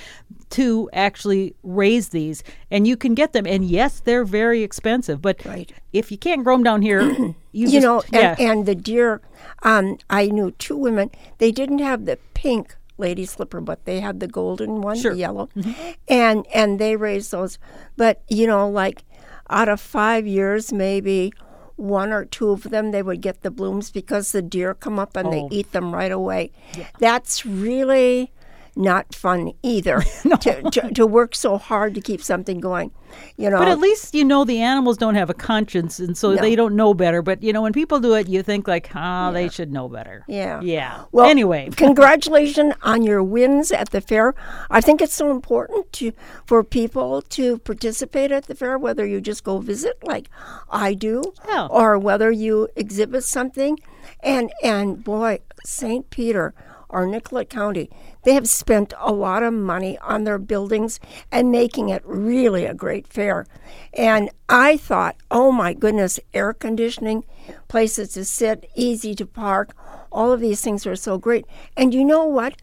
to 0.50 0.90
actually 0.92 1.54
raise 1.62 2.08
these, 2.08 2.42
and 2.70 2.86
you 2.86 2.96
can 2.96 3.14
get 3.14 3.32
them. 3.32 3.46
And 3.46 3.64
yes, 3.64 4.00
they're 4.00 4.24
very 4.24 4.62
expensive, 4.62 5.22
but 5.22 5.42
Right. 5.46 5.72
if 5.92 6.10
you 6.10 6.18
can't 6.18 6.42
grow 6.44 6.56
them 6.56 6.64
down 6.64 6.82
here, 6.82 7.00
you, 7.12 7.34
You 7.52 7.70
just, 7.70 7.82
know, 7.84 8.02
yeah. 8.12 8.34
and, 8.38 8.50
and 8.50 8.66
the 8.66 8.74
deer, 8.74 9.20
um, 9.62 9.98
I 10.10 10.26
knew 10.26 10.50
two 10.50 10.76
women, 10.76 11.10
they 11.38 11.52
didn't 11.52 11.78
have 11.78 12.04
the 12.04 12.18
pink 12.34 12.74
lady 13.00 13.24
slipper, 13.26 13.60
but 13.60 13.84
they 13.86 13.98
had 14.00 14.20
the 14.20 14.28
golden 14.28 14.80
one, 14.82 14.96
Sure. 14.98 15.12
the 15.12 15.18
yellow, 15.18 15.48
mm-hmm. 15.56 15.72
and 16.08 16.46
and 16.54 16.78
they 16.78 16.94
raised 16.96 17.32
those. 17.32 17.58
But 17.96 18.22
you 18.28 18.46
know, 18.46 18.68
like 18.70 19.02
out 19.48 19.68
of 19.68 19.80
five 19.80 20.26
years, 20.26 20.72
maybe 20.72 21.32
one 21.76 22.12
or 22.12 22.24
two 22.26 22.50
of 22.50 22.64
them 22.64 22.90
they 22.92 23.02
would 23.02 23.22
get 23.22 23.40
the 23.42 23.50
blooms 23.50 23.90
because 23.90 24.32
the 24.32 24.42
deer 24.42 24.74
come 24.74 24.98
up 24.98 25.16
and 25.16 25.28
Oh. 25.28 25.30
they 25.32 25.48
eat 25.50 25.72
them 25.72 25.94
right 25.94 26.12
away. 26.12 26.52
That's 26.98 27.44
really 27.46 28.30
not 28.76 29.14
fun 29.14 29.52
either 29.62 30.00
to, 30.40 30.62
to, 30.70 30.90
to 30.94 31.06
work 31.06 31.34
so 31.34 31.58
hard 31.58 31.94
to 31.94 32.00
keep 32.00 32.22
something 32.22 32.60
going. 32.60 32.90
You 33.36 33.50
know, 33.50 33.58
But 33.58 33.66
at 33.68 33.80
least 33.80 34.14
you 34.14 34.24
know 34.24 34.44
the 34.44 34.60
animals 34.60 34.96
don't 34.96 35.16
have 35.16 35.28
a 35.30 35.34
conscience, 35.34 35.98
and 35.98 36.16
so 36.16 36.34
No. 36.34 36.40
they 36.40 36.54
don't 36.54 36.76
know 36.76 36.94
better. 36.94 37.22
But 37.22 37.42
you 37.42 37.52
know, 37.52 37.60
when 37.62 37.72
people 37.72 37.98
do 37.98 38.14
it, 38.14 38.28
you 38.28 38.42
think 38.42 38.68
like, 38.68 38.88
ah, 38.94 39.32
they 39.32 39.48
should 39.48 39.72
know 39.72 39.88
better. 39.88 40.24
Yeah. 40.28 40.60
Yeah. 40.60 41.04
Well, 41.10 41.26
anyway, 41.28 41.70
congratulations 41.76 42.74
on 42.82 43.02
your 43.02 43.22
wins 43.22 43.72
at 43.72 43.90
the 43.90 44.00
fair. 44.00 44.34
I 44.70 44.80
think 44.80 45.00
it's 45.02 45.14
so 45.14 45.30
important 45.32 45.92
to 45.94 46.12
for 46.46 46.62
people 46.62 47.22
to 47.22 47.58
participate 47.58 48.30
at 48.30 48.46
the 48.46 48.54
fair, 48.54 48.78
whether 48.78 49.04
you 49.04 49.20
just 49.20 49.42
go 49.42 49.58
visit 49.58 49.98
like 50.04 50.28
I 50.70 50.94
do, 50.94 51.22
Yeah. 51.48 51.66
or 51.66 51.98
whether 51.98 52.30
you 52.30 52.68
exhibit 52.76 53.24
something. 53.24 53.78
And 54.22 54.52
and 54.62 55.02
boy, 55.02 55.40
St. 55.64 56.08
Peter 56.10 56.54
or 56.88 57.06
Nicollet 57.06 57.48
County, 57.50 57.88
they 58.22 58.34
have 58.34 58.48
spent 58.48 58.92
a 58.98 59.12
lot 59.12 59.42
of 59.42 59.52
money 59.52 59.98
on 59.98 60.24
their 60.24 60.38
buildings 60.38 61.00
and 61.30 61.50
making 61.50 61.88
it 61.88 62.02
really 62.04 62.64
a 62.64 62.74
great 62.74 63.06
fair. 63.06 63.46
And 63.94 64.30
I 64.48 64.76
thought, 64.76 65.16
oh 65.30 65.52
my 65.52 65.72
goodness, 65.72 66.20
air 66.34 66.52
conditioning, 66.52 67.24
places 67.68 68.10
to 68.14 68.24
sit, 68.24 68.68
easy 68.74 69.14
to 69.14 69.26
park, 69.26 69.74
all 70.12 70.32
of 70.32 70.40
these 70.40 70.60
things 70.60 70.86
are 70.86 70.96
so 70.96 71.18
great. 71.18 71.46
And 71.76 71.94
you 71.94 72.04
know 72.04 72.24
what? 72.24 72.54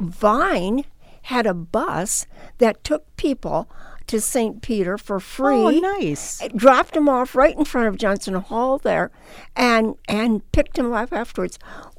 Vine 0.00 0.84
had 1.22 1.46
a 1.46 1.54
bus 1.54 2.26
that 2.58 2.82
took 2.84 3.04
people 3.16 3.68
to 4.08 4.20
St. 4.20 4.62
Peter 4.62 4.96
for 4.96 5.20
free 5.20 5.54
oh, 5.54 5.70
nice. 5.70 6.42
it 6.42 6.56
dropped 6.56 6.96
him 6.96 7.08
off 7.08 7.34
right 7.34 7.56
in 7.56 7.64
front 7.64 7.88
of 7.88 7.98
Johnson 7.98 8.34
Hall 8.34 8.78
there, 8.78 9.10
and 9.54 9.96
and 10.08 10.50
picked 10.52 10.78
him 10.78 10.92
up 10.92 11.12
afterwards. 11.12 11.58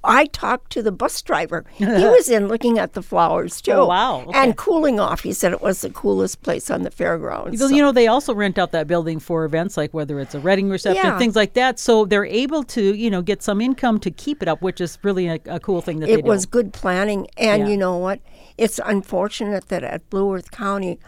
I 0.09 0.25
talked 0.25 0.71
to 0.71 0.81
the 0.81 0.91
bus 0.91 1.21
driver. 1.21 1.65
he 1.75 1.85
was 1.85 2.29
in 2.29 2.47
looking 2.47 2.79
at 2.79 2.93
the 2.93 3.03
flowers 3.03 3.61
oh, 3.61 3.65
too. 3.65 3.71
Oh, 3.73 3.85
wow. 3.85 4.21
Okay. 4.21 4.39
And 4.39 4.57
cooling 4.57 4.99
off. 4.99 5.21
He 5.21 5.33
said 5.33 5.53
it 5.53 5.61
was 5.61 5.81
the 5.81 5.91
coolest 5.91 6.41
place 6.41 6.71
on 6.71 6.81
the 6.81 6.89
fairgrounds. 6.89 7.51
Because 7.51 7.71
you 7.71 7.81
know 7.81 7.91
they 7.91 8.07
also 8.07 8.33
rent 8.33 8.57
out 8.57 8.71
that 8.71 8.87
building 8.87 9.19
for 9.19 9.45
events 9.45 9.77
like 9.77 9.93
whether 9.93 10.19
it's 10.19 10.33
a 10.33 10.41
wedding 10.41 10.67
reception, 10.67 11.05
Yeah. 11.05 11.19
things 11.19 11.35
like 11.35 11.53
that. 11.53 11.77
So 11.77 12.05
they're 12.05 12.25
able 12.25 12.63
to 12.63 12.95
you 12.95 13.11
know 13.11 13.21
get 13.21 13.43
some 13.43 13.61
income 13.61 13.99
to 13.99 14.09
keep 14.09 14.41
it 14.41 14.47
up, 14.47 14.63
which 14.63 14.81
is 14.81 14.97
really 15.03 15.27
a, 15.27 15.39
a 15.45 15.59
cool 15.59 15.81
thing 15.81 15.99
that 15.99 16.07
they 16.07 16.13
it 16.13 16.23
was 16.23 16.47
good 16.47 16.73
planning, 16.73 17.27
and 17.37 17.63
Yeah. 17.63 17.69
you 17.69 17.77
know 17.77 17.95
what? 17.97 18.19
It's 18.57 18.79
unfortunate 18.83 19.67
that 19.69 19.83
at 19.83 20.09
Blue 20.09 20.33
Earth 20.33 20.49
County, 20.49 20.99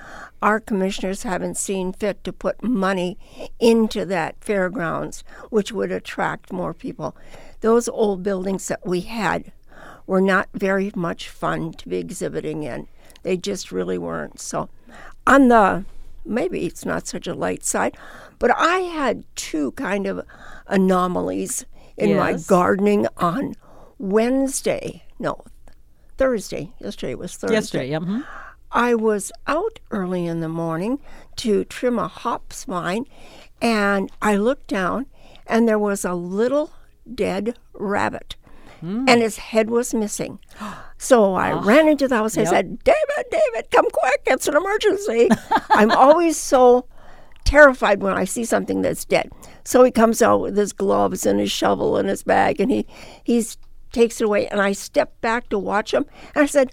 our 0.41 0.59
commissioners 0.59 1.23
haven't 1.23 1.57
seen 1.57 1.91
fit 1.91 2.23
to 2.23 2.31
put 2.31 2.63
money 2.63 3.17
into 3.59 4.05
that 4.05 4.35
fairgrounds, 4.41 5.23
which 5.49 5.71
would 5.71 5.91
attract 5.91 6.53
more 6.53 6.73
people. 6.73 7.15
Those 7.61 7.87
old 7.87 8.23
buildings 8.23 8.67
that 8.67 8.85
we 8.85 9.01
had 9.01 9.51
were 10.07 10.21
not 10.21 10.49
very 10.53 10.91
much 10.95 11.29
fun 11.29 11.73
to 11.73 11.87
be 11.89 11.97
exhibiting 11.97 12.63
in. 12.63 12.87
They 13.23 13.37
just 13.37 13.71
really 13.71 13.97
weren't. 13.97 14.39
So, 14.39 14.69
on 15.25 15.47
the 15.47 15.85
maybe 16.25 16.65
it's 16.65 16.85
not 16.85 17.07
such 17.07 17.27
a 17.27 17.33
light 17.33 17.63
side, 17.63 17.95
but 18.39 18.51
I 18.55 18.79
had 18.79 19.23
two 19.35 19.71
kind 19.73 20.07
of 20.07 20.25
anomalies 20.67 21.65
in 21.97 22.17
my 22.17 22.33
gardening 22.47 23.07
on 23.17 23.55
Wednesday. 23.97 25.03
No, 25.19 25.43
Thursday. 26.17 26.71
Yesterday 26.79 27.15
was 27.15 27.35
Thursday. 27.35 27.53
yesterday. 27.55 27.89
Yeah. 27.91 27.99
mhm. 27.99 28.25
I 28.71 28.95
was 28.95 29.31
out 29.47 29.79
early 29.91 30.25
in 30.25 30.39
the 30.39 30.49
morning 30.49 30.99
to 31.37 31.65
trim 31.65 31.99
a 31.99 32.07
hops 32.07 32.63
vine, 32.63 33.05
and 33.61 34.09
I 34.21 34.37
looked 34.37 34.67
down, 34.67 35.07
and 35.45 35.67
there 35.67 35.79
was 35.79 36.05
a 36.05 36.13
little 36.13 36.71
dead 37.13 37.57
rabbit, 37.73 38.35
hmm. 38.79 39.05
and 39.07 39.21
his 39.21 39.37
head 39.37 39.69
was 39.69 39.93
missing. 39.93 40.39
So 41.01 41.33
I 41.33 41.51
ah. 41.51 41.61
ran 41.61 41.87
into 41.87 42.07
the 42.07 42.17
house. 42.17 42.37
I 42.37 42.43
said, 42.43 42.83
"David, 42.83 43.25
David, 43.31 43.71
come 43.71 43.87
quick! 43.91 44.21
It's 44.27 44.47
an 44.47 44.55
emergency!" 44.55 45.29
I'm 45.71 45.89
always 45.89 46.37
so 46.37 46.85
terrified 47.43 48.03
when 48.03 48.13
I 48.13 48.23
see 48.25 48.45
something 48.45 48.83
that's 48.83 49.03
dead. 49.03 49.31
So 49.63 49.83
he 49.83 49.89
comes 49.89 50.21
out 50.21 50.41
with 50.41 50.55
his 50.55 50.73
gloves 50.73 51.25
and 51.25 51.39
his 51.39 51.51
shovel 51.51 51.97
and 51.97 52.07
his 52.07 52.21
bag, 52.21 52.61
and 52.61 52.69
he 52.69 52.85
he's 53.23 53.57
takes 53.91 54.21
it 54.21 54.25
away. 54.25 54.47
And 54.47 54.61
I 54.61 54.73
stepped 54.73 55.19
back 55.21 55.49
to 55.49 55.57
watch 55.57 55.91
him, 55.91 56.05
and 56.35 56.43
I 56.43 56.45
said, 56.45 56.71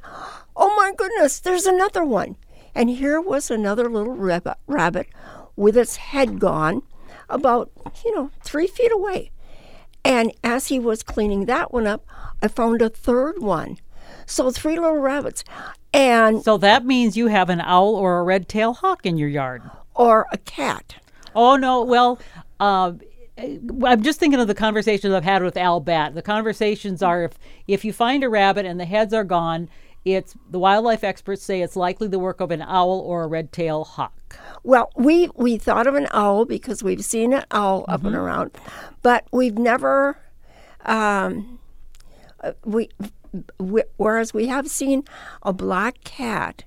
"Oh 0.55 0.75
my 0.77 0.93
goodness, 0.97 1.41
there's 1.41 1.67
another 1.67 2.05
one!" 2.05 2.37
And 2.75 2.91
here 2.91 3.21
was 3.21 3.51
another 3.51 3.91
little 3.91 4.15
rabbit, 4.15 4.59
rabbit 4.67 5.09
with 5.57 5.77
its 5.77 5.97
head 5.97 6.39
gone, 6.39 6.83
about 7.29 7.71
you 8.05 8.15
know 8.15 8.31
three 8.45 8.67
feet 8.67 8.93
away. 8.93 9.31
And 10.09 10.33
as 10.43 10.69
he 10.69 10.79
was 10.79 11.03
cleaning 11.03 11.45
that 11.45 11.73
one 11.73 11.87
up, 11.87 12.05
I 12.43 12.49
found 12.49 12.81
a 12.83 12.89
third 12.89 13.41
one. 13.41 13.77
So 14.25 14.51
three 14.51 14.75
little 14.77 14.97
rabbits, 14.97 15.45
and 15.93 16.43
So 16.43 16.57
that 16.59 16.85
means 16.85 17.17
you 17.17 17.27
have 17.29 17.49
an 17.51 17.61
owl 17.61 17.95
or 17.95 18.19
a 18.19 18.23
red-tailed 18.23 18.79
hawk 18.79 19.05
in 19.07 19.17
your 19.19 19.29
yard. 19.29 19.63
or 19.95 20.27
a 20.33 20.39
cat. 20.39 20.97
Oh 21.35 21.57
no, 21.57 21.83
well, 21.85 22.19
uh, 22.59 22.93
I'm 23.39 24.03
just 24.03 24.19
thinking 24.19 24.41
of 24.41 24.49
the 24.49 24.55
conversations 24.55 25.13
I've 25.15 25.25
had 25.25 25.43
with 25.43 25.57
Al 25.57 25.81
Batt. 25.81 26.15
The 26.15 26.23
conversations 26.23 27.03
are 27.03 27.25
if 27.25 27.39
if 27.67 27.85
you 27.85 27.93
find 27.93 28.25
a 28.25 28.29
rabbit 28.29 28.65
and 28.67 28.81
the 28.81 28.85
heads 28.87 29.13
are 29.15 29.25
gone, 29.25 29.69
it's 30.05 30.35
the 30.51 30.59
wildlife 30.59 31.05
experts 31.05 31.43
say 31.43 31.61
it's 31.63 31.77
likely 31.77 32.09
the 32.09 32.19
work 32.19 32.41
of 32.41 32.51
an 32.51 32.63
owl 32.63 33.01
or 33.01 33.25
a 33.25 33.27
red-tailed 33.29 33.87
hawk. 33.89 34.13
Well, 34.65 34.91
we 34.97 35.29
we 35.35 35.57
thought 35.59 35.87
of 35.87 35.95
an 35.95 36.09
owl 36.11 36.45
because 36.45 36.83
we've 36.83 37.05
seen 37.05 37.33
an 37.33 37.45
owl 37.51 37.85
up 37.89 38.05
and 38.05 38.15
around, 38.15 38.51
but 39.03 39.27
we've 39.33 39.59
never. 39.59 40.19
Um, 40.85 41.59
uh, 42.41 42.53
we, 42.65 42.89
we 43.59 43.83
whereas 43.97 44.33
we 44.33 44.47
have 44.47 44.69
seen 44.69 45.05
a 45.43 45.53
black 45.53 46.03
cat. 46.05 46.65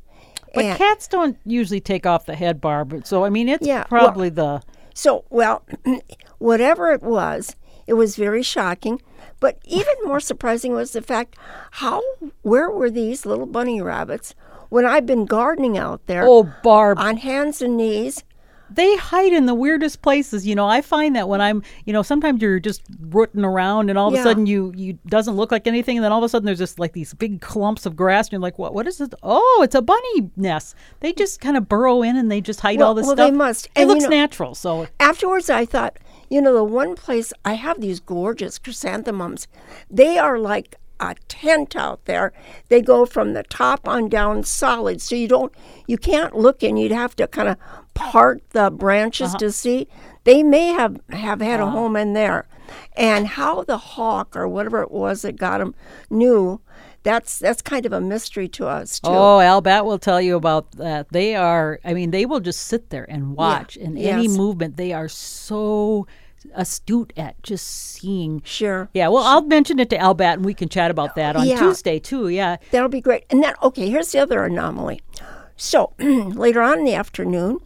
But 0.54 0.66
and- 0.66 0.78
cats 0.78 1.08
don't 1.08 1.38
usually 1.46 1.80
take 1.80 2.06
off 2.06 2.26
the 2.26 2.36
head 2.36 2.60
bar, 2.60 2.84
but 2.86 3.08
so 3.08 3.24
I 3.24 3.30
mean 3.30 3.48
it's 3.50 3.66
Yeah, 3.66 3.86
well- 3.90 4.04
probably 4.06 4.30
the 4.30 4.62
So, 4.94 5.24
well, 5.30 5.64
whatever 6.40 6.92
it 6.92 7.02
was, 7.02 7.56
it 7.88 7.94
was 7.94 8.16
very 8.16 8.44
shocking. 8.44 9.02
But 9.40 9.58
even 9.64 9.94
more 10.04 10.20
surprising 10.20 10.74
was 10.74 10.92
the 10.92 11.02
fact 11.02 11.36
how, 11.72 12.04
where 12.44 12.70
were 12.70 12.92
these 12.92 13.26
little 13.26 13.48
bunny 13.48 13.82
rabbits 13.82 14.36
when 14.72 14.86
I've 14.88 15.06
been 15.06 15.26
gardening 15.26 15.78
out 15.78 16.08
there 16.08 16.24
oh 16.26 16.52
Barb. 16.64 16.98
on 16.98 17.18
hands 17.18 17.62
and 17.62 17.78
knees? 17.78 18.24
they 18.74 18.96
hide 18.96 19.34
in 19.34 19.48
the 19.48 19.54
weirdest 19.54 20.02
places. 20.02 20.48
You 20.48 20.56
know, 20.56 20.66
I 20.66 20.80
find 20.80 21.14
that 21.18 21.28
when 21.28 21.42
I'm, 21.42 21.62
you 21.86 21.92
know, 21.92 22.02
sometimes 22.04 22.42
you're 22.42 22.58
just 22.62 22.82
rooting 23.10 23.44
around 23.44 23.90
and 23.90 24.00
all 24.00 24.08
of 24.08 24.14
Yeah. 24.14 24.22
a 24.22 24.24
sudden 24.24 24.46
you 24.46 24.72
you 24.78 24.98
doesn't 25.08 25.36
look 25.36 25.52
like 25.52 25.68
anything, 25.68 25.98
and 25.98 26.06
then 26.06 26.14
all 26.14 26.20
of 26.20 26.24
a 26.24 26.30
sudden 26.30 26.46
there's 26.46 26.58
just 26.58 26.80
like 26.80 26.94
these 26.94 27.14
big 27.14 27.42
clumps 27.42 27.86
of 27.86 27.98
grass, 27.98 28.28
and 28.28 28.32
you're 28.32 28.40
like, 28.42 28.58
what? 28.58 28.74
What 28.74 28.88
is 28.88 29.02
it? 29.02 29.14
Oh, 29.24 29.60
it's 29.62 29.76
a 29.76 29.82
bunny 29.82 30.32
nest. 30.38 30.74
They 31.02 31.12
just 31.12 31.42
kind 31.42 31.58
of 31.58 31.68
burrow 31.68 32.02
in 32.02 32.16
and 32.16 32.32
they 32.32 32.40
just 32.40 32.62
hide 32.62 32.80
Well- 32.80 32.88
all 32.88 32.94
this 32.94 33.08
well, 33.08 33.18
stuff. 33.18 33.30
they 33.30 33.36
must. 33.36 33.66
It 33.66 33.72
And, 33.76 33.90
you 33.90 33.94
looks 33.96 34.04
know- 34.06 34.10
natural. 34.12 34.56
So 34.56 34.88
Afterwards, 35.02 35.50
I 35.50 35.66
thought, 35.66 35.98
you 36.30 36.42
know, 36.42 36.54
the 36.54 36.64
one 36.64 36.96
place 36.96 37.34
I 37.44 37.56
have 37.56 37.82
these 37.82 38.00
gorgeous 38.00 38.58
chrysanthemums, 38.58 39.50
they 39.90 40.18
are 40.18 40.40
like 40.40 40.78
a 41.02 41.16
tent 41.28 41.76
out 41.76 42.06
there. 42.06 42.32
They 42.70 42.82
go 42.82 43.06
from 43.06 43.34
the 43.34 43.44
top 43.44 43.88
on 43.88 44.08
down 44.08 44.44
solid, 44.44 45.02
so 45.02 45.16
you 45.16 45.28
don't, 45.28 45.52
you 45.88 45.98
can't 45.98 46.36
look 46.36 46.64
in. 46.64 46.78
You'd 46.78 46.92
have 46.92 47.16
to 47.18 47.28
kind 47.28 47.50
of 47.50 47.58
part 47.94 48.42
the 48.52 48.70
branches 48.72 49.30
uh-huh. 49.30 49.40
to 49.40 49.52
see. 49.52 49.88
They 50.24 50.44
may 50.44 50.68
have 50.68 51.02
have 51.10 51.42
had 51.42 51.60
a 51.60 51.64
oh. 51.64 51.70
home 51.72 51.96
in 51.96 52.14
there, 52.14 52.48
and 52.96 53.28
how 53.28 53.64
the 53.64 53.78
hawk 53.78 54.36
or 54.36 54.48
whatever 54.48 54.82
it 54.84 54.92
was 54.92 55.24
that 55.24 55.36
got 55.36 55.58
them 55.58 55.74
knew. 56.10 56.62
That's 57.04 57.40
that's 57.40 57.64
kind 57.64 57.88
of 57.88 57.94
a 57.94 58.00
mystery 58.00 58.48
to 58.50 58.68
us 58.68 59.00
too. 59.00 59.10
Oh, 59.10 59.40
Al 59.40 59.62
Batt 59.62 59.88
will 59.88 59.98
tell 59.98 60.22
you 60.22 60.36
about 60.36 60.74
that. 60.74 61.10
They 61.10 61.36
are, 61.36 61.80
I 61.84 61.96
mean, 61.96 62.12
they 62.12 62.28
will 62.28 62.40
just 62.40 62.62
sit 62.68 62.92
there 62.92 63.10
and 63.10 63.36
watch, 63.36 63.76
and 63.76 63.98
any 63.98 64.28
movement, 64.28 64.78
they 64.78 64.94
are 64.94 65.10
so 65.10 66.06
astute 66.54 67.14
at 67.18 67.42
just 67.44 67.68
seeing. 67.68 68.42
Sure. 68.46 68.90
Yeah, 68.94 69.08
well, 69.10 69.24
I'll 69.24 69.42
mention 69.44 69.80
it 69.80 69.90
to 69.92 69.98
Al 69.98 70.14
Batt, 70.14 70.38
and 70.38 70.46
we 70.46 70.54
can 70.54 70.70
chat 70.70 70.92
about 70.92 71.16
that 71.16 71.36
on 71.36 71.48
Yeah. 71.48 71.60
Tuesday 71.60 72.00
too. 72.00 72.28
Yeah, 72.30 72.58
That'll 72.72 72.90
be 72.90 73.02
great. 73.02 73.26
And 73.30 73.44
then, 73.44 73.54
okay, 73.64 73.90
here's 73.90 74.12
the 74.12 74.20
other 74.20 74.44
anomaly. 74.44 75.02
So 75.56 75.94
later 76.00 76.62
on 76.62 76.80
in 76.80 76.86
the 76.86 76.96
afternoon, 76.96 77.60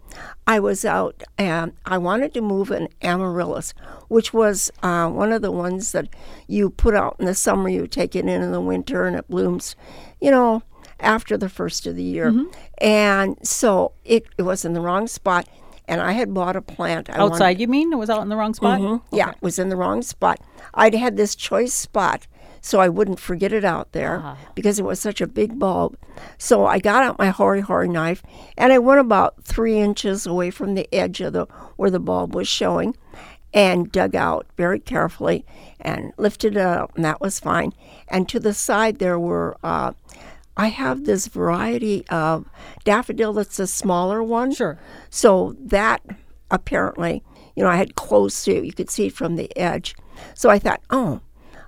I 0.46 0.60
was 0.60 0.84
out 0.84 1.24
and 1.38 1.74
I 1.86 1.98
wanted 1.98 2.34
to 2.34 2.42
move 2.42 2.70
an 2.70 2.90
amaryllis, 3.02 3.74
which 4.10 4.34
was 4.34 4.70
uh, 4.84 5.08
one 5.10 5.32
of 5.32 5.42
the 5.42 5.52
ones 5.52 5.94
that 5.94 6.10
you 6.48 6.70
put 6.70 6.94
out 6.94 7.16
in 7.20 7.26
the 7.26 7.34
summer, 7.34 7.70
you 7.70 7.88
take 7.88 8.16
it 8.16 8.26
in 8.26 8.42
in 8.42 8.52
the 8.52 8.60
winter, 8.60 9.06
and 9.06 9.16
it 9.16 9.30
blooms, 9.30 9.76
you 10.20 10.30
know, 10.30 10.64
after 11.00 11.38
the 11.38 11.48
first 11.50 11.88
of 11.88 11.96
the 11.96 12.04
year. 12.04 12.34
And 12.80 13.38
so 13.48 13.94
it, 14.04 14.26
it 14.38 14.42
was 14.44 14.66
in 14.66 14.74
the 14.74 14.82
wrong 14.82 15.08
spot. 15.08 15.48
And 15.88 16.02
I 16.02 16.14
had 16.14 16.34
bought 16.34 16.56
a 16.56 16.62
plant. 16.62 17.10
I 17.10 17.20
wanted- 17.20 17.34
outside. 17.34 17.60
You 17.60 17.68
mean 17.68 17.92
it 17.94 17.98
was 17.98 18.10
out 18.10 18.22
in 18.22 18.30
the 18.30 18.36
wrong 18.36 18.54
spot? 18.54 19.02
yeah, 19.12 19.32
it 19.32 19.42
was 19.42 19.60
in 19.60 19.70
the 19.70 19.76
wrong 19.76 20.02
spot. 20.02 20.40
I'd 20.74 20.96
had 20.96 21.18
this 21.18 21.36
choice 21.36 21.74
spot 21.74 22.28
so 22.66 22.80
I 22.80 22.90
wouldn't 22.90 23.20
forget 23.20 23.54
it 23.54 23.64
out 23.64 23.92
there 23.92 24.36
because 24.56 24.80
it 24.80 24.86
was 24.86 25.00
such 25.00 25.22
a 25.22 25.28
big 25.28 25.60
bulb. 25.60 25.98
So 26.40 26.66
I 26.66 26.80
got 26.80 27.04
out 27.04 27.20
my 27.20 27.30
hori 27.30 27.62
hori 27.62 27.88
knife 27.88 28.24
and 28.58 28.74
I 28.74 28.80
went 28.80 29.00
about 29.00 29.44
three 29.44 29.78
inches 29.78 30.26
away 30.26 30.50
from 30.50 30.74
the 30.74 30.92
edge 30.92 31.22
of 31.22 31.34
the 31.34 31.46
where 31.76 31.92
the 31.92 32.00
bulb 32.00 32.34
was 32.34 32.48
showing 32.48 32.98
and 33.54 33.92
dug 33.92 34.16
out 34.16 34.48
very 34.58 34.80
carefully 34.80 35.46
and 35.80 36.12
lifted 36.18 36.58
it 36.58 36.62
up, 36.62 36.96
and 36.96 37.06
that 37.06 37.22
was 37.22 37.40
fine. 37.40 37.72
And 38.08 38.28
to 38.30 38.40
the 38.40 38.54
side 38.54 38.98
there 38.98 39.20
were. 39.20 39.56
Uh, 39.64 39.92
I 40.58 40.68
have 40.68 41.06
this 41.06 41.28
variety 41.28 42.08
of 42.08 42.50
daffodil 42.84 43.34
that's 43.34 43.60
a 43.60 43.68
smaller 43.68 44.24
one. 44.24 44.54
Sure. 44.54 44.80
So 45.10 45.56
that 45.60 46.02
apparently, 46.50 47.24
you 47.56 47.64
know, 47.64 47.70
I 47.70 47.76
had 47.76 47.96
close 47.96 48.44
to, 48.46 48.66
you 48.66 48.74
could 48.74 48.90
see 48.90 49.08
it 49.08 49.14
from 49.14 49.36
the 49.36 49.56
edge. 49.58 49.96
So 50.34 50.50
I 50.50 50.60
thought, 50.60 50.82
oh, 50.90 51.22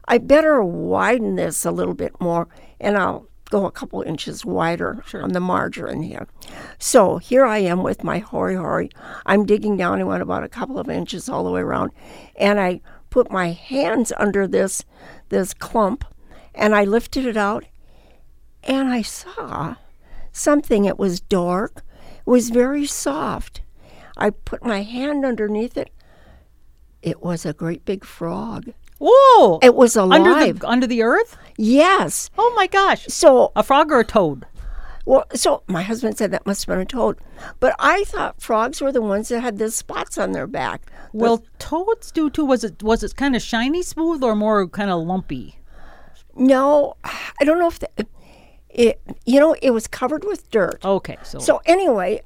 I 0.08 0.18
better 0.20 0.64
widen 0.64 1.36
this 1.36 1.66
a 1.66 1.72
little 1.72 1.94
bit 1.94 2.20
more 2.22 2.48
and 2.80 2.98
I'll 2.98 3.28
go 3.50 3.66
a 3.66 3.72
couple 3.72 4.02
inches 4.02 4.46
wider 4.46 5.04
on 5.14 5.32
the 5.32 5.40
margarine 5.40 6.02
here. 6.02 6.28
So 6.80 7.18
here 7.18 7.46
I 7.46 7.60
am 7.60 7.84
with 7.84 8.04
my 8.04 8.20
hori 8.20 8.56
hori. 8.56 8.90
I'm 9.26 9.46
digging 9.46 9.78
down. 9.78 10.00
I 10.00 10.04
went 10.04 10.22
about 10.22 10.44
a 10.44 10.50
couple 10.50 10.80
of 10.80 10.90
inches 10.90 11.30
all 11.30 11.44
the 11.44 11.52
way 11.52 11.62
around. 11.62 11.92
And 12.36 12.60
I 12.60 12.82
put 13.10 13.32
my 13.32 13.52
hands 13.52 14.12
under 14.18 14.48
this 14.48 14.84
this 15.30 15.54
clump 15.54 16.06
and 16.56 16.76
I 16.76 16.84
lifted 16.84 17.26
it 17.26 17.38
out 17.38 17.66
and 18.68 18.90
I 18.90 19.02
saw 19.02 19.76
something. 20.32 20.86
It 20.86 21.00
was 21.00 21.20
dark, 21.20 21.84
it 22.20 22.28
was 22.30 22.50
very 22.50 22.86
soft. 22.86 23.62
I 24.18 24.30
put 24.32 24.64
my 24.66 24.82
hand 24.82 25.26
underneath 25.26 25.78
it. 25.78 25.92
It 27.02 27.22
was 27.22 27.46
a 27.46 27.54
great 27.54 27.86
big 27.86 28.04
frog. 28.04 28.74
Whoa! 29.00 29.60
It 29.62 29.76
was 29.76 29.96
under 29.96 30.18
alive. 30.32 30.60
the 30.60 30.68
under 30.68 30.88
the 30.88 31.04
earth. 31.04 31.38
yes. 31.58 32.30
Oh 32.38 32.52
my 32.56 32.66
gosh! 32.68 33.06
So, 33.08 33.52
A 33.56 33.62
frog 33.64 33.92
or 33.92 34.00
a 34.00 34.04
toad? 34.06 34.46
well, 35.06 35.24
so 35.36 35.62
my 35.68 35.84
husband 35.84 36.18
said 36.18 36.32
that 36.32 36.46
must 36.48 36.66
have 36.66 36.74
been 36.74 36.82
a 36.82 36.86
toad, 36.86 37.18
but 37.60 37.76
I 37.80 38.04
thought 38.06 38.42
frogs 38.42 38.82
were 38.82 38.92
the 38.92 39.02
ones 39.02 39.30
that 39.30 39.40
had 39.42 39.58
the 39.60 39.70
spots 39.72 40.18
on 40.18 40.32
their 40.32 40.48
back. 40.48 40.92
Well, 41.14 41.46
toads 41.60 42.12
do 42.12 42.30
too. 42.32 42.44
Was 42.44 42.64
it 42.64 42.82
was 42.82 43.04
it 43.04 43.16
kind 43.16 43.36
of 43.36 43.42
shiny 43.44 43.84
smooth 43.84 44.24
or 44.24 44.36
more 44.36 44.68
kind 44.68 44.90
of 44.90 45.06
lumpy? 45.06 45.60
no, 46.36 46.96
I 47.04 47.44
don't 47.46 47.60
know 47.60 47.68
if 47.68 47.80
the, 47.80 47.90
it. 48.78 49.02
You 49.26 49.40
know, 49.40 49.56
it 49.62 49.72
was 49.72 49.88
covered 49.88 50.24
with 50.24 50.50
dirt. 50.52 50.84
Okay, 50.86 51.18
so, 51.24 51.40
So 51.40 51.62
anyway, 51.66 52.22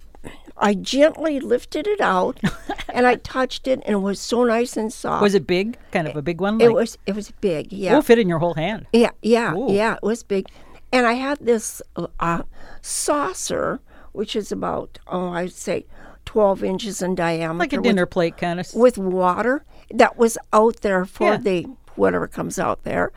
I 0.58 0.76
gently 0.76 1.40
lifted 1.40 1.88
it 1.88 2.00
out, 2.02 2.40
and 2.90 3.08
I 3.08 3.16
touched 3.16 3.68
it, 3.68 3.82
and 3.86 3.96
it 3.96 4.00
was 4.00 4.20
so 4.20 4.44
nice 4.44 4.78
and 4.78 4.94
soft. 4.94 5.24
was 5.24 5.34
it 5.34 5.48
big? 5.48 5.78
Kind 5.92 6.08
of 6.08 6.16
a 6.16 6.22
big 6.22 6.40
one. 6.40 6.62
It 6.62 6.74
was. 6.74 6.98
It 7.08 7.16
was 7.16 7.32
big. 7.42 7.72
Yeah. 7.74 7.94
Will 7.96 8.02
fit 8.04 8.20
in 8.20 8.30
your 8.30 8.38
whole 8.40 8.54
hand. 8.54 8.86
Yeah, 8.94 9.12
yeah, 9.24 9.56
Ooh. 9.56 9.72
yeah. 9.74 9.96
It 9.96 10.04
was 10.04 10.22
big, 10.24 10.48
and 10.92 11.08
I 11.08 11.14
had 11.14 11.40
this 11.42 11.82
uh, 12.20 12.44
saucer, 12.82 13.80
which 14.12 14.36
is 14.36 14.52
about 14.52 15.00
oh, 15.08 15.30
I'd 15.30 15.54
say 15.54 15.86
twelve 16.26 16.64
inches 16.64 17.02
in 17.02 17.16
diameter, 17.16 17.58
Like 17.60 17.74
a 17.74 17.78
with- 17.78 17.84
dinner 17.86 18.06
plate 18.06 18.38
kind 18.38 18.60
of. 18.60 18.72
with, 18.76 18.98
water 18.98 19.64
that 19.94 20.18
was 20.18 20.38
out 20.54 20.82
there 20.82 21.06
for 21.06 21.32
Yeah. 21.32 21.38
the 21.38 21.66
whatever 21.96 22.28
comes 22.28 22.60
out 22.60 22.84
there, 22.84 23.12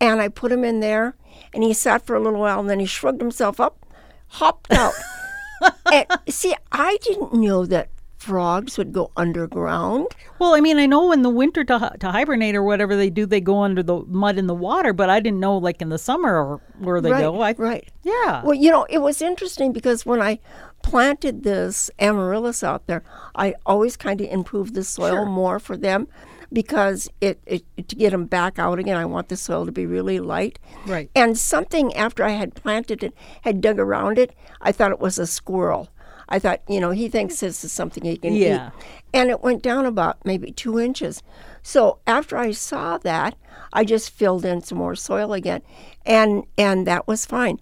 and 0.00 0.20
I 0.20 0.28
put 0.28 0.50
them 0.50 0.64
in 0.64 0.80
there, 0.80 1.16
and 1.52 1.62
he 1.62 1.72
sat 1.72 2.06
for 2.06 2.16
a 2.16 2.20
little 2.20 2.40
while, 2.40 2.60
and 2.60 2.68
then 2.68 2.80
he 2.80 2.86
shrugged 2.86 3.20
himself 3.20 3.60
up, 3.60 3.84
hopped 4.28 4.72
out. 4.72 4.94
and 5.92 6.06
see, 6.28 6.54
I 6.72 6.98
didn't 7.02 7.32
know 7.32 7.66
that 7.66 7.88
frogs 8.24 8.78
would 8.78 8.92
go 8.92 9.10
underground. 9.16 10.06
Well, 10.38 10.54
I 10.54 10.60
mean, 10.60 10.78
I 10.78 10.86
know 10.86 11.12
in 11.12 11.22
the 11.22 11.30
winter 11.30 11.62
to 11.64 11.92
to 12.00 12.10
hibernate 12.10 12.54
or 12.54 12.62
whatever 12.62 12.96
they 12.96 13.10
do, 13.10 13.26
they 13.26 13.40
go 13.40 13.62
under 13.62 13.82
the 13.82 14.00
mud 14.06 14.38
in 14.38 14.46
the 14.46 14.54
water. 14.54 14.92
But 14.92 15.10
I 15.10 15.20
didn't 15.20 15.40
know, 15.40 15.58
like 15.58 15.82
in 15.82 15.90
the 15.90 15.98
summer, 15.98 16.36
or 16.36 16.60
where 16.78 17.00
they 17.00 17.12
right, 17.12 17.20
go. 17.20 17.40
I, 17.40 17.52
right. 17.52 17.88
Yeah. 18.02 18.42
Well, 18.42 18.54
you 18.54 18.70
know, 18.70 18.84
it 18.88 18.98
was 18.98 19.20
interesting 19.20 19.72
because 19.72 20.06
when 20.06 20.22
I 20.22 20.40
planted 20.82 21.42
this 21.42 21.90
amaryllis 21.98 22.64
out 22.64 22.86
there, 22.86 23.04
I 23.34 23.54
always 23.66 23.96
kind 23.96 24.20
of 24.20 24.28
improved 24.28 24.74
the 24.74 24.84
soil 24.84 25.24
more 25.26 25.58
for 25.58 25.76
them 25.76 26.08
because 26.52 27.08
it, 27.20 27.40
it 27.46 27.64
to 27.88 27.96
get 27.96 28.10
them 28.10 28.26
back 28.26 28.58
out 28.58 28.78
again. 28.78 28.96
I 28.96 29.04
want 29.04 29.28
the 29.28 29.36
soil 29.36 29.66
to 29.66 29.72
be 29.72 29.86
really 29.86 30.20
light. 30.20 30.58
Right. 30.86 31.10
And 31.14 31.36
something 31.38 31.94
after 31.94 32.24
I 32.24 32.30
had 32.30 32.54
planted 32.54 33.02
it 33.02 33.14
had 33.42 33.60
dug 33.60 33.78
around 33.78 34.18
it. 34.18 34.34
I 34.60 34.72
thought 34.72 34.90
it 34.92 35.00
was 35.00 35.18
a 35.18 35.26
squirrel. 35.26 35.90
I 36.28 36.38
thought, 36.38 36.62
you 36.68 36.80
know, 36.80 36.90
he 36.90 37.08
thinks 37.08 37.40
this 37.40 37.64
is 37.64 37.72
something 37.72 38.02
he 38.02 38.16
can 38.16 38.34
Yeah. 38.34 38.68
eat. 38.68 38.84
And 39.12 39.30
it 39.30 39.42
went 39.42 39.62
down 39.62 39.84
about 39.84 40.24
maybe 40.24 40.50
two 40.52 40.78
inches. 40.78 41.22
So 41.62 41.98
after 42.06 42.36
I 42.38 42.52
saw 42.52 42.96
that, 42.98 43.34
I 43.74 43.84
just 43.84 44.10
filled 44.10 44.44
in 44.44 44.62
some 44.62 44.78
more 44.78 44.94
soil 44.94 45.32
again, 45.32 45.62
and 46.06 46.44
and 46.56 46.86
that 46.86 47.06
was 47.08 47.26
fine. 47.26 47.58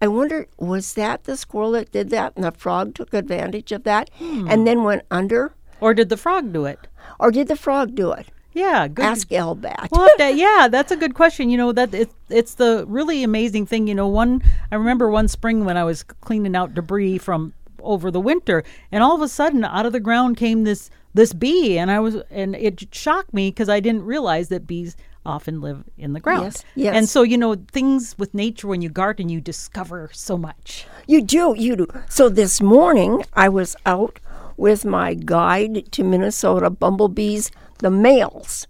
I 0.00 0.06
wonder, 0.08 0.46
was 0.58 0.94
that 0.94 1.24
the 1.24 1.36
squirrel 1.36 1.72
that 1.72 1.90
did 1.92 2.10
that, 2.10 2.34
and 2.36 2.44
the 2.44 2.52
frog 2.52 2.94
took 2.94 3.12
advantage 3.12 3.72
of 3.72 3.82
that, 3.84 4.10
Hmm. 4.18 4.46
and 4.48 4.66
then 4.66 4.82
went 4.84 5.02
under, 5.10 5.54
Or 5.80 5.94
did 5.94 6.08
the 6.08 6.16
frog 6.16 6.52
do 6.52 6.64
it? 6.64 6.78
or 7.18 7.30
did 7.30 7.48
the 7.48 7.56
frog 7.56 7.94
do 7.94 8.12
it? 8.12 8.26
Yeah. 8.52 8.88
Good. 8.88 9.04
Ask 9.04 9.32
Al 9.32 9.54
Batt. 9.54 9.88
Well, 9.92 10.08
that, 10.18 10.36
yeah, 10.36 10.68
that's 10.70 10.90
a 10.90 10.96
good 10.96 11.14
question. 11.14 11.50
You 11.50 11.58
know 11.58 11.72
that 11.72 11.92
it's 11.94 12.14
it's 12.28 12.54
the 12.54 12.84
really 12.88 13.22
amazing 13.22 13.66
thing. 13.66 13.86
You 13.86 13.94
know, 13.94 14.08
one 14.08 14.42
I 14.72 14.76
remember 14.76 15.10
one 15.10 15.28
spring 15.28 15.64
when 15.64 15.76
I 15.76 15.84
was 15.84 16.02
cleaning 16.02 16.56
out 16.56 16.74
debris 16.74 17.18
from 17.18 17.52
over 17.80 18.10
the 18.10 18.20
winter, 18.20 18.64
and 18.90 19.02
all 19.02 19.14
of 19.14 19.22
a 19.22 19.28
sudden, 19.28 19.62
out 19.64 19.86
of 19.86 19.92
the 19.92 20.00
ground 20.00 20.36
came 20.36 20.64
this 20.64 20.90
this 21.14 21.32
bee, 21.32 21.78
and 21.78 21.90
I 21.90 22.00
was 22.00 22.16
and 22.30 22.56
it 22.56 22.94
shocked 22.94 23.34
me 23.34 23.50
because 23.50 23.68
I 23.68 23.80
didn't 23.80 24.04
realize 24.04 24.48
that 24.48 24.66
bees 24.66 24.96
often 25.24 25.60
live 25.60 25.84
in 25.98 26.12
the 26.12 26.20
ground. 26.20 26.44
Yes, 26.44 26.64
yes. 26.76 26.94
And 26.96 27.08
so 27.08 27.22
you 27.22 27.36
know 27.36 27.56
things 27.72 28.16
with 28.18 28.32
nature 28.32 28.68
when 28.68 28.80
you 28.80 28.88
garden, 28.88 29.28
you 29.28 29.40
discover 29.40 30.08
so 30.12 30.38
much. 30.38 30.86
You 31.06 31.20
do, 31.20 31.54
you 31.58 31.76
do. 31.76 31.86
So 32.08 32.28
this 32.28 32.60
morning 32.62 33.24
I 33.34 33.48
was 33.48 33.76
out 33.84 34.18
with 34.56 34.84
my 34.84 35.14
guide 35.14 35.90
to 35.92 36.04
Minnesota 36.04 36.70
bumblebees, 36.70 37.50
the 37.78 37.90
males, 37.90 38.66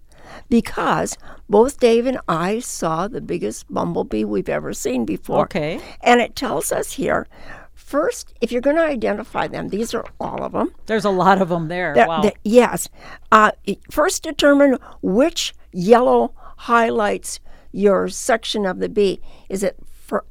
because 0.49 1.17
both 1.49 1.79
Dave 1.79 2.07
and 2.07 2.19
I 2.29 2.59
saw 2.59 3.09
the 3.09 3.21
biggest 3.21 3.73
bumblebee 3.73 4.25
we've 4.25 4.49
ever 4.49 4.73
seen 4.73 5.05
before. 5.05 5.45
Okay. 5.45 5.81
And 6.01 6.21
it 6.21 6.35
tells 6.37 6.73
us 6.73 6.93
here 6.93 7.27
first, 7.75 8.35
if 8.41 8.51
you're 8.51 8.61
going 8.61 8.77
to 8.77 8.83
identify 8.83 9.47
them, 9.47 9.69
these 9.69 9.95
are 9.95 10.05
all 10.19 10.43
of 10.43 10.53
them. 10.53 10.73
There's 10.87 11.05
a 11.05 11.11
lot 11.11 11.41
of 11.41 11.49
them 11.49 11.69
there. 11.69 11.95
That- 11.95 12.09
wow. 12.09 12.23
that- 12.23 12.37
yes. 12.43 12.89
Uh, 13.31 13.53
first, 13.91 14.25
determine 14.25 14.77
which 15.03 15.55
yellow 15.73 16.35
highlights 16.57 17.39
your 17.71 18.09
section 18.09 18.67
of 18.67 18.81
the 18.81 18.89
bee. 18.89 19.21
Is 19.49 19.63
it 19.63 19.79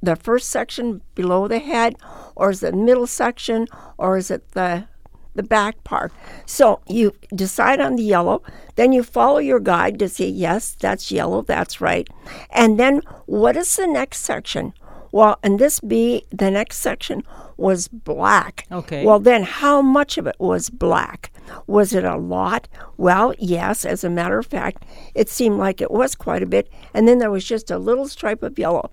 the 0.02 0.16
first 0.16 0.50
section 0.50 1.02
below 1.16 1.48
the 1.48 1.60
head, 1.60 1.96
or 2.36 2.50
is 2.50 2.62
it 2.64 2.72
the 2.72 2.78
middle 2.78 3.08
section, 3.08 3.68
or 3.98 4.18
is 4.18 4.30
it 4.32 4.52
the 4.52 4.88
the 5.36 5.44
back 5.44 5.84
part? 5.84 6.12
So 6.46 6.82
you 6.88 7.14
decide 7.34 7.80
on 7.80 7.96
the 7.96 8.04
yellow. 8.04 8.42
Then 8.76 8.92
you 8.92 9.04
follow 9.04 9.38
your 9.38 9.60
guide 9.60 10.00
to 10.00 10.10
see 10.10 10.28
yes, 10.28 10.76
that's 10.80 11.12
yellow, 11.12 11.42
that's 11.42 11.80
right. 11.80 12.10
And 12.50 12.80
then 12.80 13.02
what 13.26 13.56
is 13.56 13.76
the 13.76 13.88
next 13.88 14.20
section? 14.20 14.74
Well, 15.12 15.40
in 15.44 15.58
this 15.58 15.80
bee, 15.80 16.26
the 16.30 16.52
next 16.52 16.80
section 16.80 17.24
was 17.56 17.88
black. 17.88 18.68
Okay. 18.70 19.06
Well, 19.06 19.20
then 19.20 19.44
how 19.44 19.82
much 19.82 20.18
of 20.18 20.28
it 20.28 20.36
was 20.40 20.70
black? 20.70 21.32
Was 21.68 21.94
it 21.94 22.04
a 22.04 22.18
lot? 22.18 22.68
Well, 22.98 23.34
yes, 23.40 23.86
as 23.86 24.04
a 24.04 24.10
matter 24.10 24.40
of 24.40 24.46
fact, 24.46 24.84
it 25.14 25.30
seemed 25.30 25.58
like 25.58 25.80
it 25.80 25.92
was 25.92 26.16
quite 26.16 26.44
a 26.44 26.48
bit. 26.48 26.70
And 26.94 27.08
then 27.08 27.20
there 27.20 27.32
was 27.32 27.46
just 27.46 27.72
a 27.72 27.78
little 27.78 28.10
stripe 28.10 28.44
of 28.44 28.60
yellow. 28.60 28.92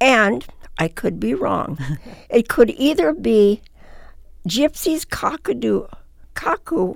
And 0.00 0.44
I 0.78 0.88
could 0.88 1.18
be 1.18 1.34
wrong. 1.34 1.78
it 2.28 2.48
could 2.48 2.70
either 2.70 3.14
be 3.14 3.62
Gypsy's 4.46 5.04
cockadoo, 5.04 5.88
cuckoo, 6.34 6.94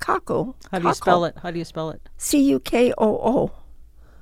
cuckoo. 0.00 0.52
How 0.70 0.78
do 0.78 0.88
you 0.88 0.94
spell 0.94 1.24
it? 1.24 1.36
How 1.42 1.50
do 1.50 1.58
you 1.58 1.64
spell 1.64 1.90
it? 1.90 2.08
C 2.16 2.40
U 2.50 2.58
K 2.60 2.92
O 2.98 3.06
O. 3.18 3.52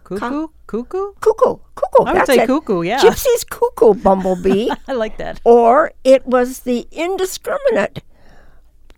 Cuckoo? 0.04 0.48
Cuckoo? 0.66 1.12
Cuckoo, 1.20 1.58
cuckoo. 1.74 2.04
I 2.04 2.12
would 2.12 2.16
that's 2.20 2.26
say 2.26 2.40
it. 2.42 2.46
cuckoo, 2.46 2.82
yeah. 2.82 2.98
Gypsy's 3.00 3.44
cuckoo 3.44 3.94
bumblebee. 3.94 4.70
I 4.88 4.92
like 4.92 5.18
that. 5.18 5.40
or 5.44 5.92
it 6.04 6.26
was 6.26 6.60
the 6.60 6.86
indiscriminate 6.92 8.02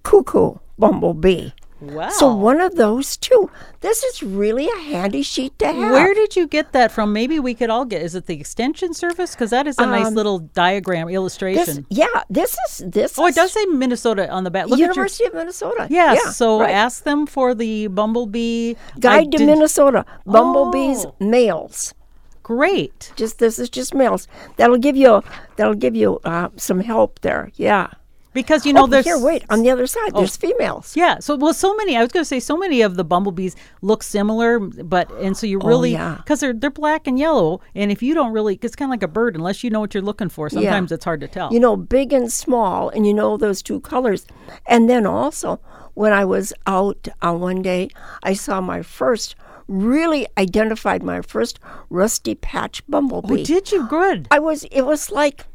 cuckoo 0.03 0.55
bumblebee. 0.79 1.51
Wow. 1.81 2.11
So 2.11 2.35
one 2.35 2.61
of 2.61 2.75
those 2.77 3.17
two. 3.17 3.51
This 3.81 4.03
is 4.05 4.23
really 4.23 4.69
a 4.69 4.79
handy 4.81 5.23
sheet 5.23 5.59
to 5.61 5.67
have. 5.67 5.77
Where 5.93 6.13
did 6.13 6.37
you 6.37 6.47
get 6.47 6.73
that 6.73 6.93
from? 6.93 7.13
Maybe 7.15 7.41
we 7.41 7.55
could 7.55 7.71
all 7.71 7.87
get. 7.87 8.03
Is 8.03 8.15
it 8.15 8.27
the 8.27 8.39
extension 8.39 8.93
service? 8.93 9.35
Because 9.35 9.51
that 9.51 9.67
is 9.67 9.79
a 9.79 9.87
nice 9.87 10.09
Um, 10.09 10.15
little 10.15 10.41
diagram 10.41 11.07
this, 11.07 11.15
illustration. 11.15 11.87
yeah, 11.89 12.07
this 12.29 12.57
is 12.69 12.85
this. 12.87 13.19
oh, 13.19 13.27
it 13.27 13.35
does 13.35 13.53
say 13.53 13.65
Minnesota 13.67 14.29
on 14.31 14.45
the 14.45 14.51
back. 14.51 14.67
Look 14.67 14.79
University 14.79 15.25
of 15.25 15.33
Minnesota. 15.35 15.87
Yes. 15.89 16.21
Yeah, 16.23 16.31
so 16.33 16.61
right. 16.61 16.71
ask 16.71 17.05
them 17.05 17.27
for 17.27 17.55
the 17.55 17.87
bumblebee 17.87 18.75
Guide 18.99 19.33
to 19.33 19.45
Minnesota. 19.47 20.05
Bumblebees 20.27 21.07
Oh. 21.07 21.15
males. 21.19 21.95
Great. 22.43 23.13
Just 23.17 23.39
this 23.39 23.59
is 23.59 23.71
just 23.71 23.95
males. 23.95 24.27
That'll 24.57 24.77
give 24.79 24.97
you 24.97 25.23
that'll 25.57 25.75
give 25.75 25.95
you 25.97 26.19
uh, 26.25 26.49
some 26.57 26.81
help 26.81 27.21
there. 27.21 27.51
Yeah. 27.55 27.89
Because 28.33 28.65
you 28.65 28.73
know 28.73 28.85
oh, 28.85 28.87
there's 28.87 29.05
here, 29.05 29.19
wait. 29.19 29.45
On 29.51 29.63
the 29.63 29.71
other 29.71 29.87
side, 29.87 30.15
there's 30.15 30.37
females. 30.37 30.97
Yeah. 30.97 31.19
So 31.19 31.37
well, 31.37 31.55
so 31.55 31.75
many. 31.77 31.97
I 31.97 32.03
was 32.03 32.13
going 32.13 32.23
to 32.23 32.29
say 32.29 32.41
so 32.41 32.57
many 32.57 32.81
of 32.83 32.97
the 32.97 33.05
bumblebees 33.05 33.57
look 33.83 34.03
similar, 34.03 34.59
but 34.59 35.11
and 35.13 35.37
so 35.37 35.47
you 35.47 35.59
really 35.59 35.93
yeah. 35.93 36.17
because 36.19 36.41
they're 36.41 36.53
they're 36.53 36.71
black 36.71 37.07
and 37.07 37.19
yellow, 37.19 37.61
and 37.75 37.91
if 37.91 38.03
you 38.03 38.15
don't 38.15 38.33
really, 38.33 38.59
it's 38.63 38.77
kind 38.77 38.89
of 38.89 38.93
like 38.93 39.03
a 39.03 39.09
bird. 39.09 39.35
Unless 39.35 39.65
you 39.65 39.71
know 39.71 39.81
what 39.81 39.95
you're 39.95 40.03
looking 40.03 40.29
for, 40.29 40.49
sometimes 40.49 40.93
it's 40.93 41.05
hard 41.05 41.21
to 41.21 41.29
tell. 41.29 41.53
You 41.53 41.61
know, 41.61 41.77
big 41.77 42.13
and 42.13 42.31
small, 42.33 42.89
and 42.91 43.07
you 43.07 43.15
know 43.15 43.37
those 43.37 43.63
two 43.63 43.81
colors. 43.81 44.27
And 44.67 44.89
then 44.89 45.07
also, 45.07 45.61
when 45.95 46.13
I 46.13 46.25
was 46.25 46.53
out 46.67 47.09
uh, 47.23 47.35
one 47.35 47.63
day, 47.63 47.91
I 48.23 48.35
saw 48.35 48.61
my 48.61 48.83
first, 48.83 49.35
really 49.67 50.27
identified 50.39 51.03
my 51.03 51.21
first 51.23 51.59
rusty 51.89 52.35
patch 52.35 52.87
bumblebee. 52.87 53.43
oh, 53.43 53.45
did 53.45 53.73
you 53.73 53.87
good? 53.89 54.29
I 54.31 54.39
was. 54.39 54.65
It 54.71 54.83
was 54.83 55.11
like, 55.11 55.47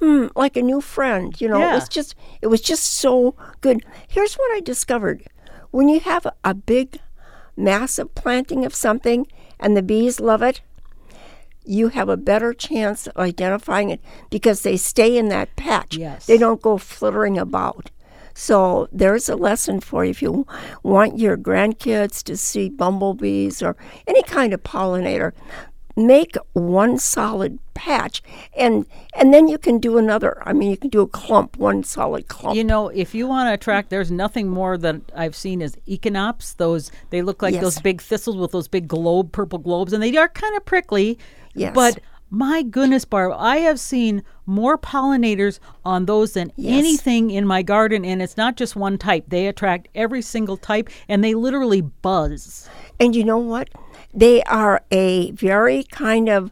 hmm, 0.00 0.26
like 0.36 0.56
a 0.56 0.62
new 0.62 0.80
friend. 0.80 1.38
You 1.40 1.48
know, 1.48 1.58
Yeah. 1.58 1.72
it 1.72 1.74
was 1.74 1.88
just. 1.88 2.14
It 2.42 2.48
was 2.48 2.60
just 2.60 2.84
so 2.84 3.34
good. 3.60 3.84
Here's 4.08 4.34
what 4.34 4.56
I 4.56 4.60
discovered: 4.60 5.24
when 5.70 5.88
you 5.88 6.00
have 6.00 6.26
a, 6.44 6.54
big, 6.54 6.98
massive 7.56 8.14
planting 8.14 8.64
of 8.64 8.74
something, 8.74 9.26
and 9.58 9.76
the 9.76 9.82
bees 9.82 10.20
love 10.20 10.42
it, 10.42 10.60
you 11.64 11.88
have 11.88 12.08
a 12.08 12.16
better 12.16 12.52
chance 12.52 13.06
of 13.06 13.16
identifying 13.16 13.90
it 13.90 14.00
because 14.30 14.62
they 14.62 14.76
stay 14.76 15.16
in 15.16 15.28
that 15.28 15.54
patch. 15.56 15.96
Yes. 15.96 16.26
They 16.26 16.38
don't 16.38 16.62
go 16.62 16.78
flittering 16.78 17.38
about. 17.38 17.90
So 18.34 18.86
there's 18.92 19.30
a 19.30 19.34
lesson 19.36 19.80
for 19.80 20.04
you 20.04 20.10
if 20.10 20.20
you 20.20 20.46
want 20.82 21.18
your 21.18 21.38
grandkids 21.38 22.22
to 22.24 22.36
see 22.36 22.68
bumblebees 22.68 23.62
or 23.62 23.76
any 24.06 24.22
kind 24.24 24.52
of 24.52 24.62
pollinator. 24.62 25.32
Make 25.98 26.36
one 26.52 26.98
solid 26.98 27.58
patch, 27.72 28.22
and 28.54 28.84
and 29.14 29.32
then 29.32 29.48
you 29.48 29.56
can 29.56 29.78
do 29.78 29.96
another. 29.96 30.42
I 30.44 30.52
mean, 30.52 30.70
you 30.70 30.76
can 30.76 30.90
do 30.90 31.00
a 31.00 31.06
clump, 31.06 31.56
one 31.56 31.84
solid 31.84 32.28
clump. 32.28 32.54
You 32.54 32.64
know, 32.64 32.88
if 32.88 33.14
you 33.14 33.26
want 33.26 33.48
to 33.48 33.54
attract, 33.54 33.88
there's 33.88 34.10
nothing 34.10 34.48
more 34.50 34.76
that 34.76 35.00
I've 35.14 35.34
seen 35.34 35.62
is 35.62 35.74
echinops. 35.88 36.54
Those 36.58 36.90
they 37.08 37.22
look 37.22 37.40
like 37.40 37.54
Yes. 37.54 37.62
those 37.62 37.78
big 37.80 38.02
thistles 38.02 38.36
with 38.36 38.52
those 38.52 38.68
big 38.68 38.86
globe, 38.88 39.32
purple 39.32 39.58
globes, 39.58 39.94
and 39.94 40.02
they 40.02 40.14
are 40.18 40.28
kind 40.28 40.54
of 40.54 40.66
prickly. 40.66 41.18
Yes. 41.54 41.74
But 41.74 42.00
my 42.28 42.62
goodness, 42.62 43.04
Barb, 43.06 43.32
I 43.34 43.58
have 43.58 43.80
seen 43.80 44.22
more 44.44 44.76
pollinators 44.76 45.60
on 45.84 46.04
those 46.06 46.32
than 46.32 46.52
Yes. 46.56 46.78
anything 46.78 47.30
in 47.30 47.46
my 47.46 47.62
garden, 47.62 48.04
and 48.04 48.20
it's 48.20 48.36
not 48.36 48.56
just 48.56 48.76
one 48.76 48.98
type. 48.98 49.24
They 49.28 49.46
attract 49.46 49.88
every 49.94 50.20
single 50.22 50.56
type, 50.56 50.90
and 51.08 51.24
they 51.24 51.34
literally 51.34 51.80
buzz. 51.80 52.68
And 53.00 53.14
you 53.16 53.24
know 53.24 53.38
what? 53.38 53.68
They 54.16 54.42
are 54.44 54.82
a 54.90 55.30
very 55.32 55.84
kind 55.84 56.28
of 56.28 56.50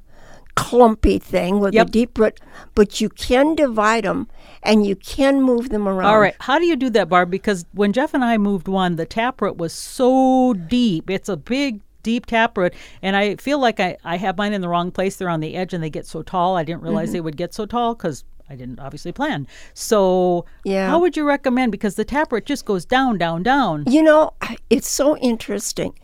clumpy 0.55 1.18
thing 1.18 1.59
with 1.59 1.74
Yep. 1.74 1.87
a 1.87 1.90
deep 1.90 2.18
root, 2.18 2.40
but 2.74 3.00
you 3.00 3.09
can 3.09 3.55
divide 3.57 4.05
them 4.05 4.29
and 4.62 4.87
you 4.87 4.94
can 4.94 5.42
move 5.42 5.70
them 5.70 5.88
around. 5.88 6.09
All 6.11 6.20
right, 6.20 6.37
how 6.40 6.59
do 6.59 6.66
you 6.66 6.77
do 6.77 6.90
that, 6.90 7.09
Barb? 7.09 7.31
Because 7.31 7.64
when 7.72 7.92
Jeff 7.92 8.14
and 8.14 8.24
I 8.24 8.38
moved 8.38 8.68
one, 8.68 8.96
the 8.96 9.07
taproot 9.07 9.57
was 9.57 9.72
so 9.72 10.55
deep. 10.55 11.11
It's 11.11 11.29
a 11.29 11.37
big, 11.37 11.81
deep 12.03 12.27
taproot, 12.27 12.72
and 13.03 13.16
I 13.16 13.37
feel 13.37 13.59
like 13.59 13.81
I, 13.81 13.96
I 14.05 14.16
have 14.18 14.37
mine 14.38 14.53
in 14.53 14.61
the 14.61 14.68
wrong 14.68 14.90
place. 14.92 15.16
They're 15.16 15.29
on 15.29 15.40
the 15.40 15.57
edge, 15.57 15.74
and 15.74 15.83
they 15.83 15.90
get 15.90 16.07
so 16.07 16.22
tall. 16.22 16.57
I 16.57 16.62
didn't 16.64 16.83
realize 16.83 17.09
Mm-hmm. 17.09 17.12
they 17.14 17.20
would 17.22 17.37
get 17.37 17.53
so 17.55 17.66
tall 17.66 17.94
because 17.94 18.24
I 18.48 18.55
didn't 18.57 18.79
obviously 18.79 19.11
plan. 19.12 19.46
So, 19.72 20.44
Yeah. 20.64 20.88
how 20.88 20.98
would 21.00 21.16
you 21.16 21.24
recommend? 21.24 21.72
Because 21.72 21.96
the 21.96 22.05
taproot 22.05 22.44
just 22.46 22.64
goes 22.64 22.85
down, 22.85 23.18
down, 23.18 23.42
down. 23.42 23.85
You 23.88 24.03
know, 24.03 24.35
it's 24.70 24.88
so 24.88 25.16
interesting. 25.18 25.94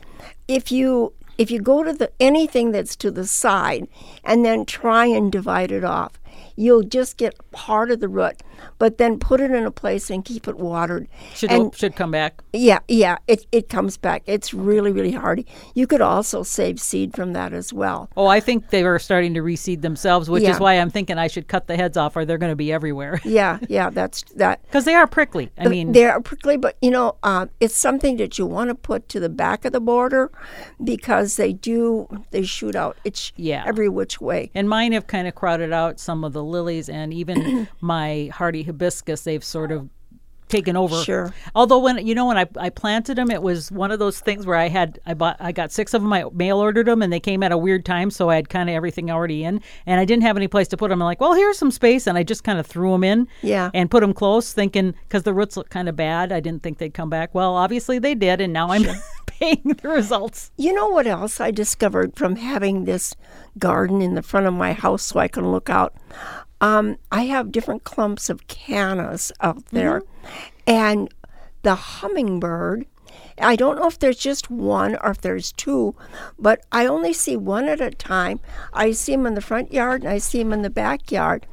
If 0.49 0.73
you 0.73 1.12
if 1.40 1.50
you 1.50 1.59
go 1.59 1.83
to 1.83 1.94
the 1.94 2.12
anything 2.20 2.70
that's 2.70 2.94
to 2.94 3.11
the 3.11 3.26
side 3.26 3.88
and 4.22 4.44
then 4.44 4.66
try 4.66 5.07
and 5.07 5.33
divide 5.33 5.72
it 5.72 5.83
off, 5.83 6.20
you'll 6.57 6.83
just 6.83 7.16
get 7.16 7.35
part 7.50 7.90
of 7.90 8.00
the 8.00 8.09
root. 8.09 8.42
But 8.79 8.98
then 8.98 9.18
put 9.18 9.40
it 9.40 9.50
in 9.50 9.64
a 9.64 9.70
place 9.70 10.11
and 10.11 10.22
keep 10.22 10.46
it 10.46 10.59
watered. 10.59 11.09
Should 11.35 11.50
and 11.50 11.74
should 11.74 11.96
come 11.96 12.11
back. 12.11 12.42
yeah, 12.53 12.81
yeah, 12.88 13.16
it, 13.26 13.46
it 13.53 13.70
comes 13.70 13.96
back. 13.96 14.22
It's 14.26 14.53
really, 14.53 14.92
really 14.92 15.12
hardy. 15.12 15.46
You 15.74 15.87
could 15.87 16.03
also 16.03 16.42
save 16.42 16.79
seed 16.79 17.14
from 17.14 17.33
that 17.33 17.55
as 17.55 17.72
well. 17.72 18.11
Oh, 18.18 18.26
I 18.26 18.38
think 18.40 18.68
they 18.68 18.83
are 18.85 18.98
starting 18.98 19.33
to 19.35 19.40
reseed 19.40 19.81
themselves, 19.81 20.29
which 20.29 20.42
Yeah. 20.42 20.50
is 20.50 20.61
why 20.61 20.74
I'm 20.74 20.90
thinking 20.90 21.16
I 21.16 21.26
should 21.26 21.48
cut 21.48 21.68
the 21.68 21.76
heads 21.76 21.96
off, 21.96 22.16
or 22.16 22.26
they're 22.26 22.37
going 22.38 22.53
to 22.53 22.57
be 22.57 22.70
everywhere. 22.72 23.20
Yeah, 23.31 23.59
yeah, 23.68 23.90
that's 23.90 24.22
that. 24.37 24.61
Because 24.64 24.85
they 24.85 24.94
are 24.94 25.07
prickly. 25.07 25.50
I 25.57 25.68
mean, 25.68 25.92
they're 25.92 26.20
prickly, 26.20 26.57
but 26.59 26.76
you 26.83 26.90
know, 26.90 27.16
uh, 27.22 27.46
it's 27.61 27.76
something 27.76 28.16
that 28.18 28.38
you 28.38 28.44
want 28.44 28.68
to 28.68 28.74
put 28.74 29.09
to 29.11 29.20
the 29.20 29.29
back 29.31 29.64
of 29.64 29.72
the 29.72 29.81
border 29.81 30.31
because 30.83 31.37
they 31.37 31.53
do 31.53 32.09
they 32.31 32.42
shoot 32.42 32.74
out. 32.76 32.96
It's 33.05 33.33
Yeah. 33.37 33.64
every 33.66 33.88
which 33.88 34.20
way. 34.20 34.50
And 34.55 34.68
mine 34.68 34.92
have 34.92 35.07
kind 35.07 35.26
of 35.29 35.35
crowded 35.35 35.72
out 35.72 35.98
some 36.00 36.24
of 36.24 36.30
the 36.33 36.45
lilies 36.45 36.88
and 36.88 37.12
even 37.12 37.69
my 37.81 38.31
hardy 38.33 38.62
hibiscus. 38.62 39.23
They've 39.23 39.45
sort 39.45 39.73
of 39.73 39.88
taken 40.51 40.77
over. 40.77 41.03
Sure. 41.03 41.33
Although 41.55 41.79
when 41.79 42.07
you 42.07 42.14
know 42.14 42.27
when 42.27 42.37
I, 42.37 42.47
I 42.57 42.69
planted 42.69 43.16
them, 43.16 43.31
it 43.31 43.43
was 43.43 43.71
one 43.73 43.90
of 43.90 43.99
those 43.99 44.21
things 44.21 44.45
where 44.45 44.57
I 44.57 44.69
had 44.69 44.99
I 45.07 45.14
bought 45.14 45.37
I 45.40 45.53
got 45.53 45.73
six 45.73 45.95
of 45.95 46.03
them. 46.03 46.12
I 46.12 46.25
mail 46.33 46.59
ordered 46.59 46.87
them 46.87 47.01
and 47.01 47.12
they 47.12 47.21
came 47.21 47.43
at 47.43 47.53
a 47.53 47.57
weird 47.57 47.87
time, 47.87 48.11
so 48.11 48.29
I 48.29 48.37
had 48.37 48.49
kind 48.51 48.69
of 48.69 48.75
everything 48.75 49.11
already 49.11 49.45
in, 49.45 49.62
and 49.87 50.01
I 50.01 50.05
didn't 50.05 50.25
have 50.25 50.37
any 50.37 50.49
place 50.49 50.69
to 50.69 50.77
put 50.77 50.90
them. 50.90 51.01
I'm 51.01 51.07
like, 51.07 51.21
well, 51.21 51.35
here's 51.35 51.57
some 51.57 51.71
space, 51.71 52.07
and 52.07 52.19
I 52.19 52.23
just 52.23 52.45
kind 52.45 52.59
of 52.59 52.66
threw 52.66 52.90
them 52.93 53.05
in. 53.05 53.29
Yeah. 53.43 53.71
And 53.73 53.90
put 53.90 54.01
them 54.01 54.12
close, 54.12 54.53
thinking 54.53 54.95
because 55.09 55.23
the 55.23 55.33
roots 55.33 55.57
look 55.57 55.71
kind 55.71 55.88
of 55.88 55.97
bad. 55.97 56.33
I 56.33 56.40
didn't 56.40 56.62
think 56.62 56.79
they'd 56.79 56.93
come 56.93 57.09
back. 57.09 57.35
Well, 57.35 57.55
obviously 57.55 57.99
they 57.99 58.14
did, 58.14 58.40
and 58.40 58.53
now 58.53 58.71
I'm 58.71 58.85
paying 59.40 59.76
the 59.81 59.88
results. 59.88 60.50
You 60.57 60.72
know 60.72 60.88
what 60.88 61.07
else 61.07 61.40
I 61.40 61.50
discovered 61.50 62.16
from 62.16 62.37
having 62.37 62.85
this 62.85 63.14
garden 63.59 64.03
in 64.03 64.14
the 64.14 64.22
front 64.22 64.46
of 64.46 64.55
my 64.55 64.72
house 64.72 65.03
so 65.03 65.18
I 65.18 65.29
can 65.29 65.50
look 65.50 65.70
out? 65.70 65.94
Um, 66.61 66.98
I 67.11 67.22
have 67.22 67.53
different 67.53 67.85
clumps 67.85 68.29
of 68.29 68.46
cannas 68.46 69.33
out 69.40 69.64
there, 69.66 70.03
and 70.66 71.12
the 71.62 71.74
hummingbird. 71.74 72.87
I 73.38 73.57
don't 73.57 73.76
know 73.76 73.87
if 73.87 73.98
there's 73.98 74.18
just 74.18 74.50
one 74.50 74.96
or 75.03 75.12
if 75.12 75.22
there's 75.22 75.53
two, 75.53 75.94
but 76.38 76.62
I 76.70 76.87
only 76.87 77.14
see 77.14 77.37
one 77.37 77.68
at 77.68 77.81
a 77.81 77.90
time. 77.90 78.40
I 78.72 78.92
see 78.92 79.12
them 79.12 79.26
in 79.26 79.35
the 79.35 79.40
front 79.40 79.72
yard 79.72 80.03
and 80.03 80.12
I 80.12 80.18
see 80.18 80.42
them 80.42 80.53
in 80.53 80.62
the 80.62 80.70
backyard. 80.70 81.46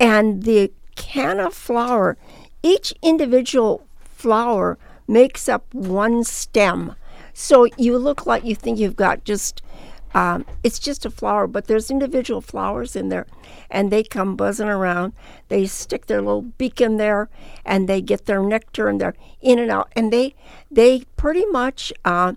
And 0.00 0.42
the 0.42 0.72
canna 0.96 1.50
flower, 1.50 2.18
each 2.62 2.92
individual 3.02 3.86
flower 4.02 4.78
makes 5.06 5.48
up 5.48 5.72
one 5.72 6.24
stem. 6.24 6.94
So 7.40 7.68
you 7.76 7.96
look 7.98 8.26
like 8.26 8.44
you 8.44 8.56
think 8.56 8.80
you've 8.80 8.96
got 8.96 9.22
just, 9.22 9.62
um, 10.12 10.44
it's 10.64 10.80
just 10.80 11.06
a 11.06 11.10
flower, 11.10 11.46
but 11.46 11.68
there's 11.68 11.88
individual 11.88 12.40
flowers 12.40 12.96
in 12.96 13.10
there. 13.10 13.28
And 13.70 13.92
they 13.92 14.02
come 14.02 14.34
buzzing 14.34 14.66
around. 14.66 15.12
They 15.46 15.66
stick 15.66 16.06
their 16.06 16.20
little 16.20 16.42
beak 16.42 16.80
in 16.80 16.96
there 16.96 17.30
and 17.64 17.88
they 17.88 18.02
get 18.02 18.26
their 18.26 18.42
nectar 18.42 18.88
and 18.88 19.00
they're 19.00 19.14
in 19.40 19.60
and 19.60 19.70
out. 19.70 19.92
And 19.94 20.12
they, 20.12 20.34
they 20.68 21.04
pretty 21.16 21.46
much 21.46 21.92
uh, 22.04 22.32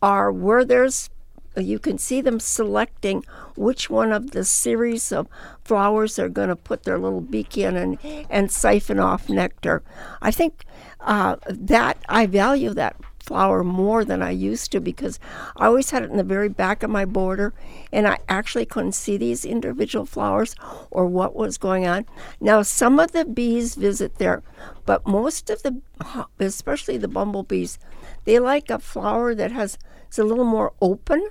are 0.00 0.30
where 0.30 0.64
there's 0.64 1.10
you 1.56 1.78
can 1.78 1.98
see 1.98 2.20
them 2.20 2.38
selecting 2.38 3.24
which 3.56 3.88
one 3.88 4.12
of 4.12 4.32
the 4.32 4.44
series 4.44 5.10
of 5.10 5.26
flowers 5.64 6.16
they're 6.16 6.28
going 6.28 6.50
to 6.50 6.54
put 6.54 6.82
their 6.84 6.98
little 6.98 7.22
beak 7.22 7.56
in 7.56 7.76
and, 7.76 7.98
and 8.28 8.52
siphon 8.52 9.00
off 9.00 9.28
nectar. 9.30 9.82
I 10.20 10.30
think 10.30 10.66
uh, 11.00 11.36
that 11.48 11.96
I 12.10 12.26
value 12.26 12.74
that 12.74 12.94
flower 13.26 13.64
more 13.64 14.04
than 14.04 14.22
I 14.22 14.30
used 14.30 14.72
to 14.72 14.80
because 14.80 15.18
I 15.56 15.66
always 15.66 15.90
had 15.90 16.04
it 16.04 16.10
in 16.10 16.16
the 16.16 16.24
very 16.24 16.48
back 16.48 16.82
of 16.82 16.90
my 16.90 17.04
border 17.04 17.52
and 17.92 18.06
I 18.06 18.18
actually 18.28 18.66
couldn't 18.66 18.92
see 18.92 19.16
these 19.16 19.44
individual 19.44 20.06
flowers 20.06 20.54
or 20.90 21.06
what 21.06 21.34
was 21.34 21.58
going 21.58 21.86
on. 21.86 22.06
Now, 22.40 22.62
some 22.62 23.00
of 23.00 23.12
the 23.12 23.24
bees 23.24 23.74
visit 23.74 24.16
there, 24.16 24.42
but 24.86 25.06
most 25.06 25.50
of 25.50 25.62
the, 25.62 25.80
especially 26.38 26.96
the 26.96 27.08
bumblebees, 27.08 27.78
they 28.24 28.38
like 28.38 28.70
a 28.70 28.78
flower 28.78 29.34
that 29.34 29.52
has 29.52 29.76
is 30.10 30.18
a 30.18 30.24
little 30.24 30.44
more 30.44 30.72
open 30.80 31.28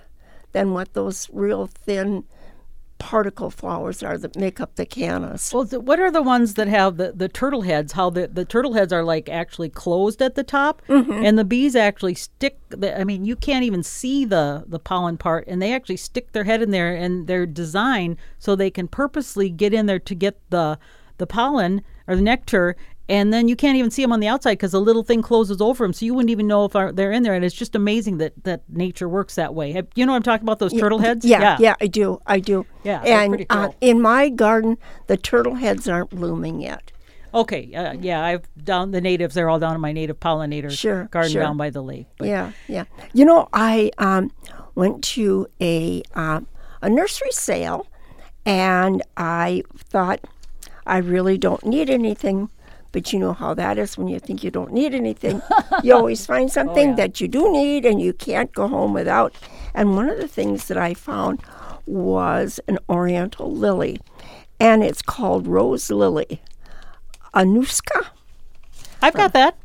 than 0.51 0.73
what 0.73 0.93
those 0.93 1.29
real 1.31 1.67
thin 1.67 2.23
particle 2.97 3.49
flowers 3.49 4.01
are 4.01 4.17
that 4.17 4.35
make 4.37 4.59
up 4.59 4.75
the 4.75 4.85
cannas. 4.85 5.51
Well, 5.53 5.65
th- 5.65 5.81
what 5.81 5.99
are 5.99 6.11
the 6.11 6.21
ones 6.21 6.53
that 6.55 6.67
have 6.67 6.97
the, 6.97 7.11
the 7.11 7.27
turtle 7.27 7.61
heads? 7.61 7.93
How 7.93 8.09
the, 8.09 8.27
the 8.27 8.45
turtle 8.45 8.73
heads 8.73 8.93
are 8.93 9.03
like 9.03 9.29
actually 9.29 9.69
closed 9.69 10.21
at 10.21 10.35
the 10.35 10.43
top, 10.43 10.81
mm-hmm. 10.87 11.25
and 11.25 11.37
the 11.37 11.43
bees 11.43 11.75
actually 11.75 12.15
stick. 12.15 12.57
The, 12.69 12.99
I 12.99 13.03
mean, 13.03 13.25
you 13.25 13.35
can't 13.35 13.63
even 13.63 13.83
see 13.83 14.25
the 14.25 14.63
the 14.67 14.79
pollen 14.79 15.17
part, 15.17 15.45
and 15.47 15.61
they 15.61 15.73
actually 15.73 15.97
stick 15.97 16.31
their 16.31 16.45
head 16.45 16.61
in 16.61 16.71
there, 16.71 16.95
and 16.95 17.27
they're 17.27 17.45
designed 17.45 18.17
so 18.39 18.55
they 18.55 18.71
can 18.71 18.87
purposely 18.87 19.49
get 19.49 19.73
in 19.73 19.85
there 19.85 19.99
to 19.99 20.15
get 20.15 20.39
the 20.49 20.79
the 21.17 21.27
pollen 21.27 21.81
or 22.07 22.15
the 22.15 22.21
nectar. 22.21 22.75
And 23.07 23.31
then 23.31 23.47
you 23.47 23.55
can't 23.55 23.77
even 23.77 23.91
see 23.91 24.01
them 24.01 24.11
on 24.11 24.19
the 24.19 24.27
outside 24.27 24.53
because 24.53 24.71
the 24.71 24.81
little 24.81 25.03
thing 25.03 25.21
closes 25.21 25.61
over 25.61 25.83
them, 25.85 25.93
so 25.93 26.05
you 26.05 26.13
wouldn't 26.15 26.31
even 26.31 26.47
know 26.47 26.65
if 26.65 26.95
they're 26.95 27.11
in 27.11 27.21
there. 27.21 27.35
And 27.35 27.45
it's 27.45 27.55
just 27.55 27.75
amazing 27.75 28.17
that, 28.17 28.33
that 28.43 28.63
nature 28.67 29.07
works 29.07 29.35
that 29.35 29.53
way. 29.53 29.83
You 29.93 30.05
know 30.05 30.13
what 30.13 30.17
I'm 30.17 30.23
talking 30.23 30.43
about? 30.43 30.59
Those 30.59 30.73
turtle 30.73 30.99
heads? 30.99 31.23
Yeah, 31.23 31.57
yeah, 31.59 31.75
I 31.79 31.87
do. 31.87 32.19
I 32.25 32.39
do. 32.39 32.65
Yeah, 32.83 33.01
and 33.01 33.31
pretty 33.31 33.45
uh, 33.49 33.69
in 33.79 34.01
my 34.01 34.29
garden, 34.29 34.77
the 35.07 35.17
turtle 35.17 35.55
heads 35.55 35.87
aren't 35.87 36.09
blooming 36.09 36.61
yet. 36.61 36.91
Okay, 37.35 37.73
uh, 37.75 37.93
yeah, 37.93 38.23
I've 38.23 38.47
down 38.63 38.91
the 38.91 39.01
natives. 39.01 39.35
They're 39.35 39.49
all 39.49 39.59
down 39.59 39.75
in 39.75 39.81
my 39.81 39.91
native 39.91 40.19
pollinator 40.19 40.71
Sure, 40.71 41.05
garden 41.11 41.33
sure. 41.33 41.41
down 41.41 41.57
by 41.57 41.69
the 41.69 41.83
lake. 41.83 42.07
But 42.17 42.29
Yeah, 42.29 42.53
yeah. 42.67 42.85
You 43.13 43.25
know, 43.25 43.49
I 43.51 43.91
um, 43.97 44.31
went 44.73 45.03
to 45.03 45.47
a 45.61 46.01
um, 46.13 46.47
a 46.81 46.89
nursery 46.89 47.31
sale, 47.31 47.87
and 48.45 49.03
I 49.17 49.63
thought 49.77 50.21
I 50.87 50.97
really 50.97 51.37
don't 51.37 51.65
need 51.65 51.89
anything 51.89 52.49
But 52.95 53.11
you 53.11 53.19
know 53.19 53.33
how 53.33 53.53
that 53.55 53.77
is 53.77 53.97
when 53.97 54.07
you 54.07 54.19
think 54.19 54.41
you 54.41 54.49
don't 54.49 54.71
need 54.71 54.93
anything. 54.93 55.41
you 55.83 55.93
always 55.93 56.25
find 56.25 56.49
something 56.49 56.91
yeah. 56.91 56.95
that 56.95 57.19
you 57.19 57.27
do 57.27 57.51
need 57.51 57.85
and 57.85 58.01
you 58.01 58.13
can't 58.13 58.53
go 58.53 58.69
home 58.69 58.93
without. 58.93 59.35
And 59.73 59.97
one 59.97 60.07
of 60.07 60.17
the 60.17 60.29
things 60.29 60.69
that 60.69 60.77
I 60.77 60.93
found 60.93 61.41
was 61.85 62.57
an 62.69 62.79
oriental 62.89 63.51
lily, 63.51 63.99
and 64.61 64.81
it's 64.81 65.01
called 65.01 65.45
rose 65.45 65.91
lily. 65.91 66.41
Anuska. 67.33 68.05
I've 69.01 69.13
got 69.13 69.33
that. 69.33 69.57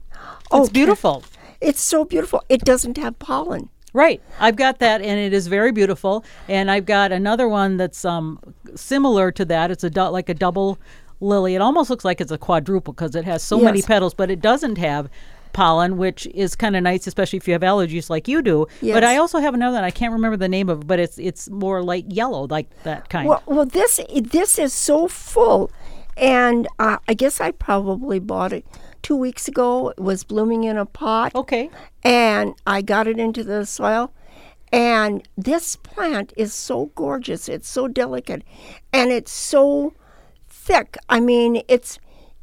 It's 0.52 0.52
Okay. 0.52 0.72
beautiful. 0.72 1.22
It's 1.60 1.80
so 1.80 2.04
beautiful. 2.04 2.42
It 2.48 2.64
doesn't 2.64 2.96
have 2.98 3.16
pollen. 3.20 3.68
Right. 3.92 4.20
I've 4.40 4.56
got 4.56 4.80
that, 4.80 5.02
and 5.02 5.20
it 5.20 5.32
is 5.32 5.46
very 5.46 5.70
beautiful. 5.70 6.24
And 6.48 6.68
I've 6.68 6.84
got 6.84 7.12
another 7.12 7.46
one 7.46 7.76
that's 7.76 8.04
um, 8.04 8.40
similar 8.74 9.30
to 9.30 9.44
that. 9.44 9.70
It's 9.70 9.84
a 9.84 9.90
du- 9.90 10.10
like 10.10 10.28
a 10.28 10.34
double 10.34 10.80
lily. 11.20 11.54
It 11.54 11.60
almost 11.60 11.90
looks 11.90 12.04
like 12.04 12.20
it's 12.20 12.32
a 12.32 12.38
quadruple 12.38 12.92
because 12.92 13.14
it 13.14 13.24
has 13.24 13.42
so 13.42 13.60
many 13.60 13.82
petals, 13.82 14.14
but 14.14 14.30
it 14.30 14.40
doesn't 14.40 14.78
have 14.78 15.08
pollen, 15.52 15.96
which 15.96 16.26
is 16.28 16.54
kind 16.54 16.76
of 16.76 16.82
nice, 16.82 17.06
especially 17.06 17.36
if 17.36 17.46
you 17.46 17.52
have 17.52 17.62
allergies 17.62 18.10
like 18.10 18.28
you 18.28 18.42
do. 18.42 18.66
But 18.82 19.04
I 19.04 19.16
also 19.16 19.38
have 19.38 19.54
another 19.54 19.76
one. 19.76 19.84
I 19.84 19.90
can't 19.90 20.12
remember 20.12 20.36
the 20.36 20.48
name 20.48 20.68
of 20.68 20.82
it, 20.82 20.86
but 20.86 20.98
it's 20.98 21.18
it's 21.18 21.48
more 21.50 21.82
like 21.82 22.04
yellow, 22.08 22.46
like 22.48 22.68
that 22.82 23.08
kind. 23.08 23.28
Well, 23.28 23.42
well, 23.46 23.66
this 23.66 24.00
this 24.22 24.58
is 24.58 24.72
so 24.72 25.08
full, 25.08 25.70
and 26.16 26.68
uh, 26.78 26.98
I 27.08 27.14
guess 27.14 27.40
I 27.40 27.50
probably 27.50 28.18
bought 28.18 28.52
it 28.52 28.64
two 29.02 29.16
weeks 29.16 29.48
ago. 29.48 29.90
It 29.90 30.00
was 30.00 30.24
blooming 30.24 30.64
in 30.64 30.76
a 30.76 30.86
pot, 30.86 31.34
okay. 31.34 31.70
and 32.02 32.54
I 32.66 32.82
got 32.82 33.06
it 33.06 33.18
into 33.18 33.44
the 33.44 33.66
soil. 33.66 34.12
And 34.72 35.26
this 35.36 35.74
plant 35.74 36.32
is 36.36 36.54
so 36.54 36.92
gorgeous. 36.94 37.48
It's 37.48 37.68
so 37.68 37.88
delicate, 37.88 38.44
and 38.92 39.10
it's 39.10 39.32
so 39.32 39.94
thick. 40.60 40.96
I 41.08 41.20
mean, 41.20 41.62
it's 41.68 41.98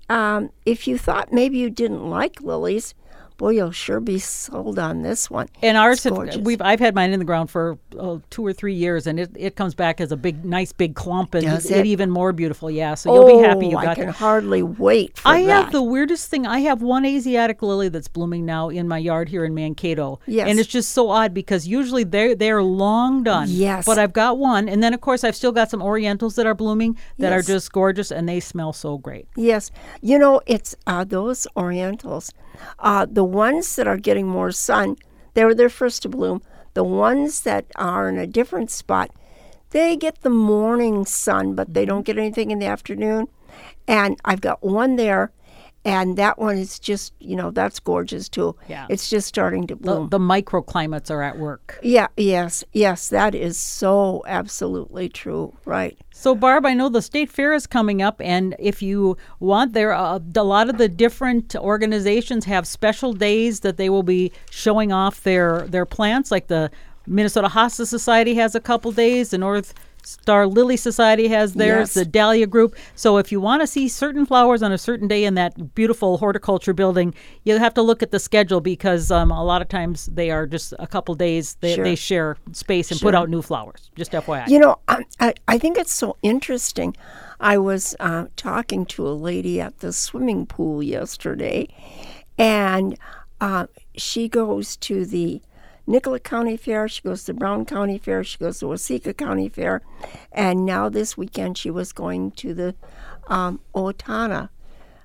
um, 0.09 0.51
if 0.65 0.87
you 0.87 0.97
thought 0.97 1.31
maybe 1.31 1.57
you 1.57 1.69
didn't 1.69 2.09
like 2.09 2.41
lilies, 2.41 2.93
boy, 3.37 3.49
you'll 3.51 3.71
sure 3.71 3.99
be 3.99 4.19
sold 4.19 4.79
on 4.79 5.01
this 5.03 5.29
one. 5.29 5.47
And 5.61 5.77
ours, 5.77 6.05
It's 6.05 6.35
have, 6.35 6.45
we've 6.45 6.61
I've 6.61 6.79
had 6.79 6.95
mine 6.95 7.11
in 7.11 7.19
the 7.19 7.25
ground 7.25 7.49
for 7.49 7.77
uh, 7.97 8.17
two 8.29 8.45
or 8.45 8.53
three 8.53 8.73
years, 8.73 9.07
and 9.07 9.19
it, 9.19 9.31
it 9.35 9.55
comes 9.55 9.75
back 9.75 10.01
as 10.01 10.11
a 10.11 10.17
big, 10.17 10.43
nice 10.43 10.71
big 10.71 10.95
clump, 10.95 11.33
and 11.35 11.45
Does 11.45 11.69
it? 11.69 11.79
it? 11.79 11.85
even 11.85 12.09
more 12.09 12.33
beautiful. 12.33 12.69
Yeah, 12.69 12.95
so 12.95 13.13
you'll 13.13 13.27
be 13.41 13.47
happy 13.47 13.67
you 13.67 13.73
got 13.73 13.83
it. 13.83 13.87
Oh, 13.87 13.91
I 13.91 13.95
can 13.95 14.05
that. 14.07 14.15
hardly 14.15 14.63
wait 14.63 15.17
for 15.17 15.27
I 15.27 15.43
that. 15.43 15.63
have 15.63 15.71
the 15.71 15.83
weirdest 15.83 16.29
thing. 16.29 16.45
I 16.47 16.59
have 16.59 16.81
one 16.81 17.05
Asiatic 17.05 17.61
lily 17.61 17.89
that's 17.89 18.07
blooming 18.07 18.45
now 18.45 18.69
in 18.69 18.87
my 18.87 18.97
yard 18.97 19.29
here 19.29 19.45
in 19.45 19.53
Mankato. 19.53 20.19
Yes. 20.25 20.47
And 20.49 20.59
it's 20.59 20.69
just 20.69 20.89
so 20.89 21.09
odd 21.09 21.33
because 21.33 21.67
usually 21.67 22.03
they're 22.03 22.35
they're 22.35 22.63
long 22.63 23.23
done. 23.23 23.47
Yes. 23.49 23.85
But 23.85 23.97
I've 23.99 24.13
got 24.13 24.37
one. 24.37 24.67
And 24.67 24.83
then 24.83 24.93
of 24.93 25.01
course 25.01 25.23
I've 25.23 25.35
still 25.35 25.51
got 25.51 25.69
some 25.69 25.81
Orientals 25.81 26.35
that 26.35 26.45
are 26.45 26.55
blooming 26.55 26.97
that 27.19 27.31
are 27.31 27.41
just 27.41 27.71
gorgeous 27.71 28.11
and 28.11 28.27
they 28.27 28.39
smell 28.39 28.73
so 28.73 28.97
great. 28.97 29.27
Yes, 29.35 29.71
you 30.01 30.17
know 30.17 30.41
it's 30.45 30.75
uh, 30.87 31.03
those 31.03 31.47
Orientals, 31.55 32.31
uh, 32.79 33.05
the 33.09 33.23
ones 33.23 33.75
that 33.75 33.87
are 33.87 33.97
getting 33.97 34.27
more 34.27 34.51
sun. 34.51 34.97
They 35.33 35.45
were 35.45 35.55
their 35.55 35.69
first 35.69 36.01
to 36.03 36.09
bloom. 36.09 36.41
The 36.73 36.83
ones 36.83 37.41
that 37.41 37.65
are 37.75 38.07
in 38.07 38.17
a 38.17 38.27
different 38.27 38.69
spot, 38.69 39.11
they 39.71 39.95
get 39.95 40.21
the 40.21 40.29
morning 40.29 41.05
sun, 41.05 41.55
but 41.55 41.73
they 41.73 41.85
don't 41.85 42.05
get 42.05 42.17
anything 42.17 42.51
in 42.51 42.59
the 42.59 42.65
afternoon. 42.67 43.27
And 43.87 44.19
I've 44.25 44.41
got 44.41 44.63
one 44.63 44.95
there, 44.95 45.31
and 45.87 46.17
that 46.17 46.37
one 46.37 46.57
is 46.57 46.77
just 46.79 47.13
you 47.19 47.35
know 47.35 47.51
that's 47.51 47.79
gorgeous 47.79 48.29
too. 48.29 48.55
Yeah. 48.67 48.85
it's 48.89 49.09
just 49.09 49.27
starting 49.27 49.67
to 49.67 49.75
The, 49.75 49.81
bloom. 49.81 50.09
the 50.09 50.19
microclimates 50.19 51.09
are 51.09 51.21
at 51.23 51.37
work. 51.39 51.79
yeah, 51.81 52.07
yes, 52.17 52.63
yes, 52.73 53.09
that 53.09 53.33
is 53.33 53.57
so 53.57 54.23
absolutely 54.27 55.09
true. 55.09 55.53
Right. 55.65 55.97
So, 56.11 56.33
Barb, 56.33 56.65
I 56.65 56.73
know 56.73 56.89
the 56.89 57.01
state 57.01 57.29
fair 57.31 57.53
is 57.53 57.67
coming 57.67 58.01
up, 58.01 58.19
and 58.21 58.55
if 58.57 58.81
you 58.81 59.17
want, 59.39 59.73
there 59.73 59.93
uh, 59.93 60.19
a 60.35 60.43
lot 60.43 60.67
of 60.69 60.77
the 60.79 60.89
different 60.89 61.55
organizations 61.55 62.45
have 62.45 62.65
special 62.67 63.13
days 63.13 63.59
that 63.61 63.77
they 63.77 63.89
will 63.89 64.03
be 64.03 64.31
showing 64.49 64.91
off 64.91 65.21
their 65.23 65.67
their 65.67 65.85
plants. 65.85 66.31
Like 66.31 66.47
the 66.47 66.71
Minnesota 67.05 67.47
Hosta 67.47 67.85
Society 67.85 68.33
has 68.35 68.55
a 68.55 68.59
couple 68.59 68.91
days, 68.91 69.29
the 69.29 69.37
North 69.37 69.73
Star 70.03 70.47
Lily 70.47 70.77
Society 70.77 71.27
has 71.27 71.53
theirs, 71.53 71.89
Yes. 71.89 71.93
the 71.95 72.05
Dahlia 72.05 72.47
Group. 72.47 72.75
So, 72.95 73.17
if 73.17 73.31
you 73.31 73.41
want 73.41 73.61
to 73.61 73.67
see 73.67 73.87
certain 73.89 74.25
flowers 74.25 74.63
on 74.63 74.71
a 74.71 74.77
certain 74.77 75.07
day 75.07 75.25
in 75.25 75.33
that 75.35 75.75
beautiful 75.75 76.17
horticulture 76.17 76.73
building, 76.73 77.13
you'll 77.43 77.59
have 77.59 77.73
to 77.73 77.81
look 77.81 78.01
at 78.01 78.11
the 78.11 78.19
schedule 78.19 78.61
because 78.61 79.11
um, 79.11 79.31
a 79.31 79.43
lot 79.43 79.61
of 79.61 79.67
times 79.67 80.05
they 80.07 80.31
are 80.31 80.45
just 80.47 80.73
a 80.79 80.87
couple 80.87 81.13
days. 81.15 81.55
They, 81.59 81.75
Sure. 81.75 81.83
they 81.83 81.95
share 81.95 82.37
space 82.53 82.89
and 82.91 82.99
put 83.01 83.13
out 83.15 83.29
new 83.29 83.41
flowers. 83.41 83.91
Just 83.95 84.11
FYI. 84.13 84.47
You 84.47 84.59
know, 84.59 84.79
I, 84.87 85.03
I, 85.19 85.33
I 85.47 85.57
think 85.57 85.77
it's 85.77 85.93
so 85.93 86.15
interesting. 86.21 86.95
I 87.39 87.57
was 87.57 87.95
uh, 87.99 88.25
talking 88.35 88.85
to 88.87 89.07
a 89.07 89.11
lady 89.11 89.59
at 89.61 89.79
the 89.79 89.91
swimming 89.93 90.45
pool 90.45 90.81
yesterday, 90.81 91.67
and 92.37 92.97
uh, 93.41 93.67
she 93.95 94.27
goes 94.29 94.75
to 94.77 95.05
the 95.05 95.41
Nicollet 95.87 96.23
County 96.23 96.57
Fair, 96.57 96.87
she 96.89 97.01
goes 97.01 97.23
to 97.23 97.33
Brown 97.33 97.65
County 97.65 97.97
Fair, 97.97 98.23
she 98.23 98.37
goes 98.37 98.59
to 98.59 98.65
Waseca 98.65 99.15
County 99.15 99.47
Fair, 99.47 99.81
and 100.33 100.65
now 100.65 100.89
this 100.89 101.17
weekend 101.17 101.57
she 101.57 101.71
was 101.71 101.93
going 101.93 102.31
to 102.31 102.53
the 102.53 102.75
um, 103.27 103.61
Owatonna, 103.73 104.49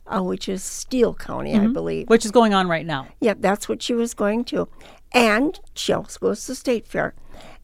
uh, 0.08 0.22
which 0.22 0.48
is 0.48 0.62
Steele 0.62 1.14
County, 1.14 1.54
I 1.54 1.68
believe. 1.68 2.08
Which 2.08 2.24
is 2.24 2.32
going 2.32 2.52
on 2.52 2.68
right 2.68 2.84
now. 2.84 3.06
Yep, 3.20 3.38
that's 3.40 3.68
what 3.68 3.80
she 3.80 3.94
was 3.94 4.12
going 4.12 4.44
to. 4.46 4.68
And 5.12 5.58
she 5.74 5.92
also 5.92 6.18
goes 6.18 6.44
to 6.46 6.54
State 6.54 6.86
Fair. 6.86 7.14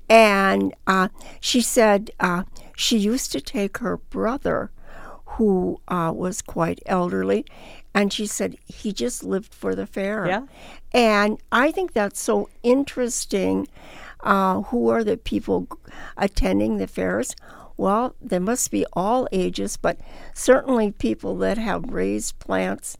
And 0.09 0.75
uh, 0.87 1.09
she 1.41 1.61
said 1.61 2.13
uh, 2.21 2.45
she 2.77 2.97
used 2.97 3.33
to 3.33 3.41
take 3.41 3.79
her 3.79 3.97
brother, 3.97 4.71
who 5.33 5.81
uh, 5.89 6.13
was 6.15 6.43
quite 6.43 6.81
elderly, 6.87 7.45
and 7.95 8.13
she 8.13 8.27
said 8.27 8.57
he 8.67 8.93
just 8.93 9.23
lived 9.23 9.55
for 9.55 9.75
the 9.75 9.87
fair. 9.87 10.27
Yeah. 10.27 10.43
And 10.93 11.39
I 11.53 11.71
think 11.71 11.93
that's 11.93 12.21
so 12.21 12.49
interesting. 12.63 13.69
Uh, 14.21 14.63
who 14.63 14.89
are 14.89 15.05
the 15.05 15.17
people 15.17 15.69
attending 16.17 16.79
the 16.79 16.89
fairs? 16.89 17.37
Well, 17.77 18.17
there 18.21 18.41
must 18.41 18.73
be 18.73 18.85
all 18.95 19.29
ages, 19.31 19.77
but 19.77 19.99
certainly 20.35 20.91
people 20.91 21.37
that 21.37 21.59
have 21.59 21.93
raised 21.93 22.39
plants, 22.41 22.97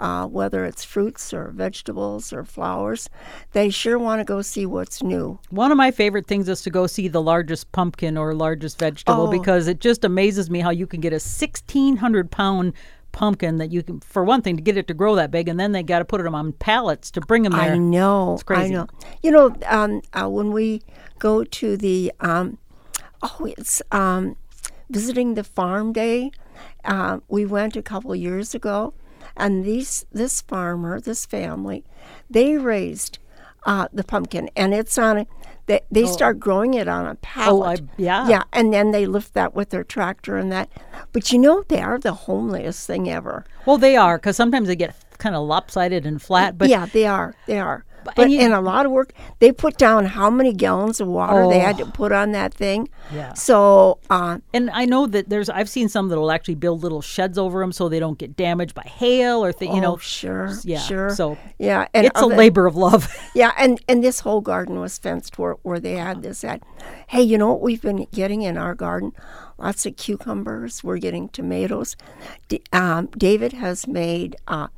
uh, 0.00 0.26
whether 0.26 0.64
it's 0.64 0.84
fruits 0.84 1.32
or 1.32 1.48
vegetables 1.50 2.32
or 2.32 2.44
flowers, 2.44 3.08
they 3.52 3.70
sure 3.70 3.98
want 3.98 4.20
to 4.20 4.24
go 4.24 4.42
see 4.42 4.66
what's 4.66 5.02
new. 5.02 5.38
One 5.50 5.70
of 5.70 5.76
my 5.76 5.90
favorite 5.90 6.26
things 6.26 6.48
is 6.48 6.62
to 6.62 6.70
go 6.70 6.86
see 6.86 7.08
the 7.08 7.22
largest 7.22 7.70
pumpkin 7.72 8.16
or 8.16 8.34
largest 8.34 8.78
vegetable 8.78 9.28
Oh. 9.28 9.30
because 9.30 9.68
it 9.68 9.80
just 9.80 10.04
amazes 10.04 10.50
me 10.50 10.60
how 10.60 10.70
you 10.70 10.86
can 10.86 11.00
get 11.00 11.12
a 11.12 11.16
1,600 11.22 12.30
pound 12.30 12.72
pumpkin 13.12 13.58
that 13.58 13.70
you 13.70 13.82
can, 13.82 14.00
for 14.00 14.24
one 14.24 14.42
thing, 14.42 14.56
to 14.56 14.62
get 14.62 14.76
it 14.76 14.88
to 14.88 14.94
grow 14.94 15.14
that 15.14 15.30
big, 15.30 15.48
and 15.48 15.58
then 15.60 15.70
they 15.70 15.82
got 15.84 16.00
to 16.00 16.04
put 16.04 16.20
them 16.22 16.34
on 16.34 16.52
pallets 16.52 17.10
to 17.12 17.20
bring 17.20 17.44
them 17.44 17.52
there. 17.52 17.72
I 17.74 17.78
know. 17.78 18.38
crazy. 18.44 18.74
I 18.74 18.78
know. 18.78 18.86
You 19.22 19.30
know, 19.30 19.56
um, 19.66 20.02
uh, 20.12 20.28
when 20.28 20.50
we 20.50 20.82
go 21.20 21.44
to 21.44 21.76
the, 21.76 22.12
um, 22.18 22.58
oh, 23.22 23.46
it's 23.56 23.80
um, 23.92 24.36
visiting 24.90 25.34
the 25.34 25.44
farm 25.44 25.92
day. 25.92 26.32
Uh, 26.84 27.20
we 27.28 27.46
went 27.46 27.76
a 27.76 27.82
couple 27.82 28.14
years 28.16 28.54
ago, 28.54 28.92
and 29.36 29.64
these 29.64 30.06
this 30.12 30.40
farmer, 30.40 31.00
this 31.00 31.26
family, 31.26 31.84
they 32.30 32.56
raised 32.56 33.18
uh, 33.66 33.88
the 33.92 34.04
pumpkin, 34.04 34.50
and 34.56 34.74
it's 34.74 34.98
on 34.98 35.18
a. 35.18 35.26
They, 35.66 35.80
they 35.90 36.04
start 36.06 36.38
growing 36.38 36.74
it 36.74 36.88
on 36.88 37.06
a 37.06 37.14
pallet. 37.14 37.80
Oh, 37.80 37.84
I- 37.86 37.88
yeah. 37.96 38.28
Yeah, 38.28 38.42
and 38.52 38.70
then 38.70 38.90
they 38.90 39.06
lift 39.06 39.32
that 39.32 39.54
with 39.54 39.70
their 39.70 39.82
tractor 39.82 40.36
and 40.36 40.52
that. 40.52 40.68
But 41.14 41.32
you 41.32 41.38
know, 41.38 41.64
they 41.68 41.80
are 41.80 41.98
the 41.98 42.12
homeliest 42.12 42.84
thing 42.84 43.08
ever. 43.08 43.46
Well, 43.64 43.78
they 43.78 43.96
are 43.96 44.18
because 44.18 44.36
sometimes 44.36 44.68
they 44.68 44.76
get 44.76 44.94
kind 45.16 45.34
of 45.34 45.46
lopsided 45.46 46.04
and 46.04 46.20
flat. 46.20 46.58
But 46.58 46.68
yeah, 46.68 46.84
they 46.84 47.06
are. 47.06 47.34
They 47.46 47.58
are. 47.58 47.86
But, 48.04 48.18
and 48.18 48.32
you- 48.32 48.40
and 48.40 48.52
a 48.52 48.60
lot 48.60 48.86
of 48.86 48.92
work. 48.92 49.12
They 49.38 49.52
put 49.52 49.76
down 49.78 50.06
how 50.06 50.30
many 50.30 50.52
gallons 50.52 51.00
of 51.00 51.08
water 51.08 51.46
they 51.48 51.58
had 51.58 51.78
to 51.78 51.86
put 51.86 52.12
on 52.12 52.32
that 52.32 52.52
thing. 52.54 52.88
Oh. 53.10 53.14
Yeah. 53.16 53.32
So, 53.34 53.98
uh, 54.10 54.38
and 54.52 54.70
I 54.70 54.84
know 54.84 55.06
that 55.06 55.28
there's 55.28 55.48
I've 55.48 55.68
seen 55.68 55.88
some 55.88 56.08
that 56.08 56.18
will 56.18 56.30
actually 56.30 56.54
build 56.56 56.82
little 56.82 57.02
sheds 57.02 57.38
over 57.38 57.60
them 57.60 57.72
so 57.72 57.88
they 57.88 57.98
don't 58.00 58.18
get 58.18 58.36
damaged 58.36 58.74
by 58.74 58.82
hail 58.82 59.44
or 59.44 59.52
th- 59.52 59.70
you 59.70 59.80
know. 59.80 59.94
oh, 59.94 59.96
sure, 59.98 60.52
yeah, 60.64 60.78
sure. 60.78 61.10
so 61.10 61.36
yeah, 61.58 61.86
and 61.94 62.06
It's 62.06 62.20
a 62.20 62.26
labor 62.26 62.66
of 62.66 62.76
love. 62.76 63.08
Yeah, 63.34 63.52
and 63.58 63.80
and 63.88 64.02
this 64.04 64.20
whole 64.20 64.40
garden 64.40 64.78
was 64.80 64.96
fenced 64.98 65.38
where 65.38 65.54
where 65.62 65.80
they 65.80 65.94
had 65.96 66.22
this 66.22 66.44
at. 66.44 66.62
Hey, 67.08 67.22
you 67.22 67.36
know 67.38 67.50
what 67.50 67.60
we've 67.62 67.82
been 67.82 68.06
getting 68.12 68.42
in 68.42 68.56
our 68.56 68.74
garden? 68.74 69.12
Lots 69.58 69.86
of 69.86 69.96
cucumbers. 69.96 70.82
We're 70.84 70.98
getting 70.98 71.28
tomatoes. 71.28 71.96
D- 72.48 72.62
um, 72.72 73.06
David 73.18 73.52
has 73.54 73.86
made 73.88 74.36
uh, 74.48 74.68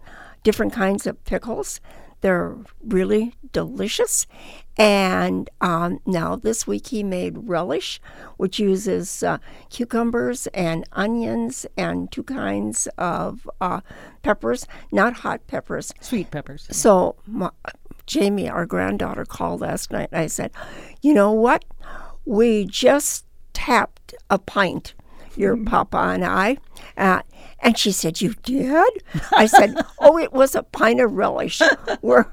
different 0.42 0.72
kinds 0.72 1.06
of 1.06 1.22
pickles. 1.24 1.80
They're 2.26 2.56
really 2.84 3.34
delicious. 3.52 4.26
And 4.76 5.48
um, 5.60 6.00
now 6.06 6.34
this 6.34 6.66
week 6.66 6.88
he 6.88 7.04
made 7.04 7.46
relish, 7.48 8.00
which 8.36 8.58
uses 8.58 9.22
uh, 9.22 9.38
cucumbers 9.70 10.48
and 10.48 10.84
onions 10.90 11.66
and 11.76 12.10
two 12.10 12.24
kinds 12.24 12.88
of 12.98 13.48
uh, 13.60 13.80
peppers, 14.24 14.66
not 14.90 15.18
hot 15.18 15.46
peppers, 15.46 15.94
Sweet 16.00 16.32
peppers. 16.32 16.66
so 16.72 17.14
my, 17.28 17.50
Jamie, 18.06 18.48
our 18.48 18.66
granddaughter, 18.66 19.24
called 19.24 19.60
last 19.60 19.92
night. 19.92 20.08
And 20.10 20.20
I 20.20 20.26
said, 20.26 20.50
"You 21.02 21.14
know 21.14 21.30
what? 21.30 21.64
We 22.24 22.64
just 22.64 23.24
tapped 23.52 24.16
a 24.30 24.38
pint 24.40 24.94
your 25.36 25.56
papa 25.56 25.96
and 25.96 26.24
I. 26.24 26.58
Uh, 26.96 27.22
and 27.60 27.76
she 27.76 27.92
said, 27.92 28.20
You 28.20 28.34
did? 28.42 29.02
I 29.32 29.46
said, 29.46 29.76
Oh, 29.98 30.18
it 30.18 30.32
was 30.32 30.54
a 30.54 30.62
pint 30.62 31.00
of 31.00 31.12
relish. 31.12 31.60
We're, 32.02 32.26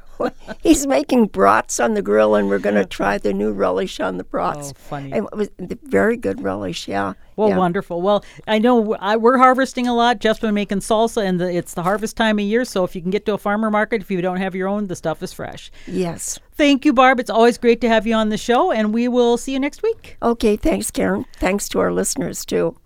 he's 0.61 0.85
making 0.85 1.27
brats 1.27 1.79
on 1.79 1.93
the 1.93 2.01
grill, 2.01 2.35
and 2.35 2.49
we're 2.49 2.59
going 2.59 2.75
to 2.83 2.85
try 2.85 3.17
the 3.17 3.33
new 3.33 3.51
relish 3.51 3.99
on 3.99 4.17
the 4.17 4.23
brats. 4.23 4.71
Oh, 4.71 4.79
funny. 4.79 5.11
And 5.11 5.27
it 5.31 5.35
was 5.35 5.49
very 5.83 6.17
good 6.17 6.41
relish, 6.41 6.87
yeah. 6.87 7.13
Well, 7.35 7.49
yeah. 7.49 7.57
wonderful. 7.57 8.01
Well, 8.01 8.23
I 8.47 8.59
know 8.59 8.93
I, 8.95 9.15
we're 9.15 9.37
harvesting 9.37 9.87
a 9.87 9.95
lot. 9.95 10.19
Jeff's 10.19 10.39
been 10.39 10.53
making 10.53 10.79
salsa, 10.79 11.25
and 11.25 11.39
the, 11.39 11.51
it's 11.51 11.73
the 11.73 11.83
harvest 11.83 12.15
time 12.15 12.37
of 12.37 12.45
year. 12.45 12.63
So 12.63 12.83
if 12.83 12.95
you 12.95 13.01
can 13.01 13.09
get 13.09 13.25
to 13.25 13.33
a 13.33 13.37
farmer 13.37 13.71
market, 13.71 14.01
if 14.01 14.11
you 14.11 14.21
don't 14.21 14.37
have 14.37 14.53
your 14.53 14.67
own, 14.67 14.87
the 14.87 14.95
stuff 14.95 15.23
is 15.23 15.33
fresh. 15.33 15.71
Yes. 15.87 16.39
Thank 16.55 16.85
you, 16.85 16.93
Barb. 16.93 17.19
It's 17.19 17.31
always 17.31 17.57
great 17.57 17.81
to 17.81 17.89
have 17.89 18.05
you 18.05 18.13
on 18.13 18.29
the 18.29 18.37
show, 18.37 18.71
and 18.71 18.93
we 18.93 19.07
will 19.07 19.37
see 19.37 19.53
you 19.53 19.59
next 19.59 19.81
week. 19.81 20.17
Okay, 20.21 20.55
thanks, 20.55 20.91
Karen. 20.91 21.25
Thanks 21.37 21.67
to 21.69 21.79
our 21.79 21.91
listeners, 21.91 22.45
too. 22.45 22.77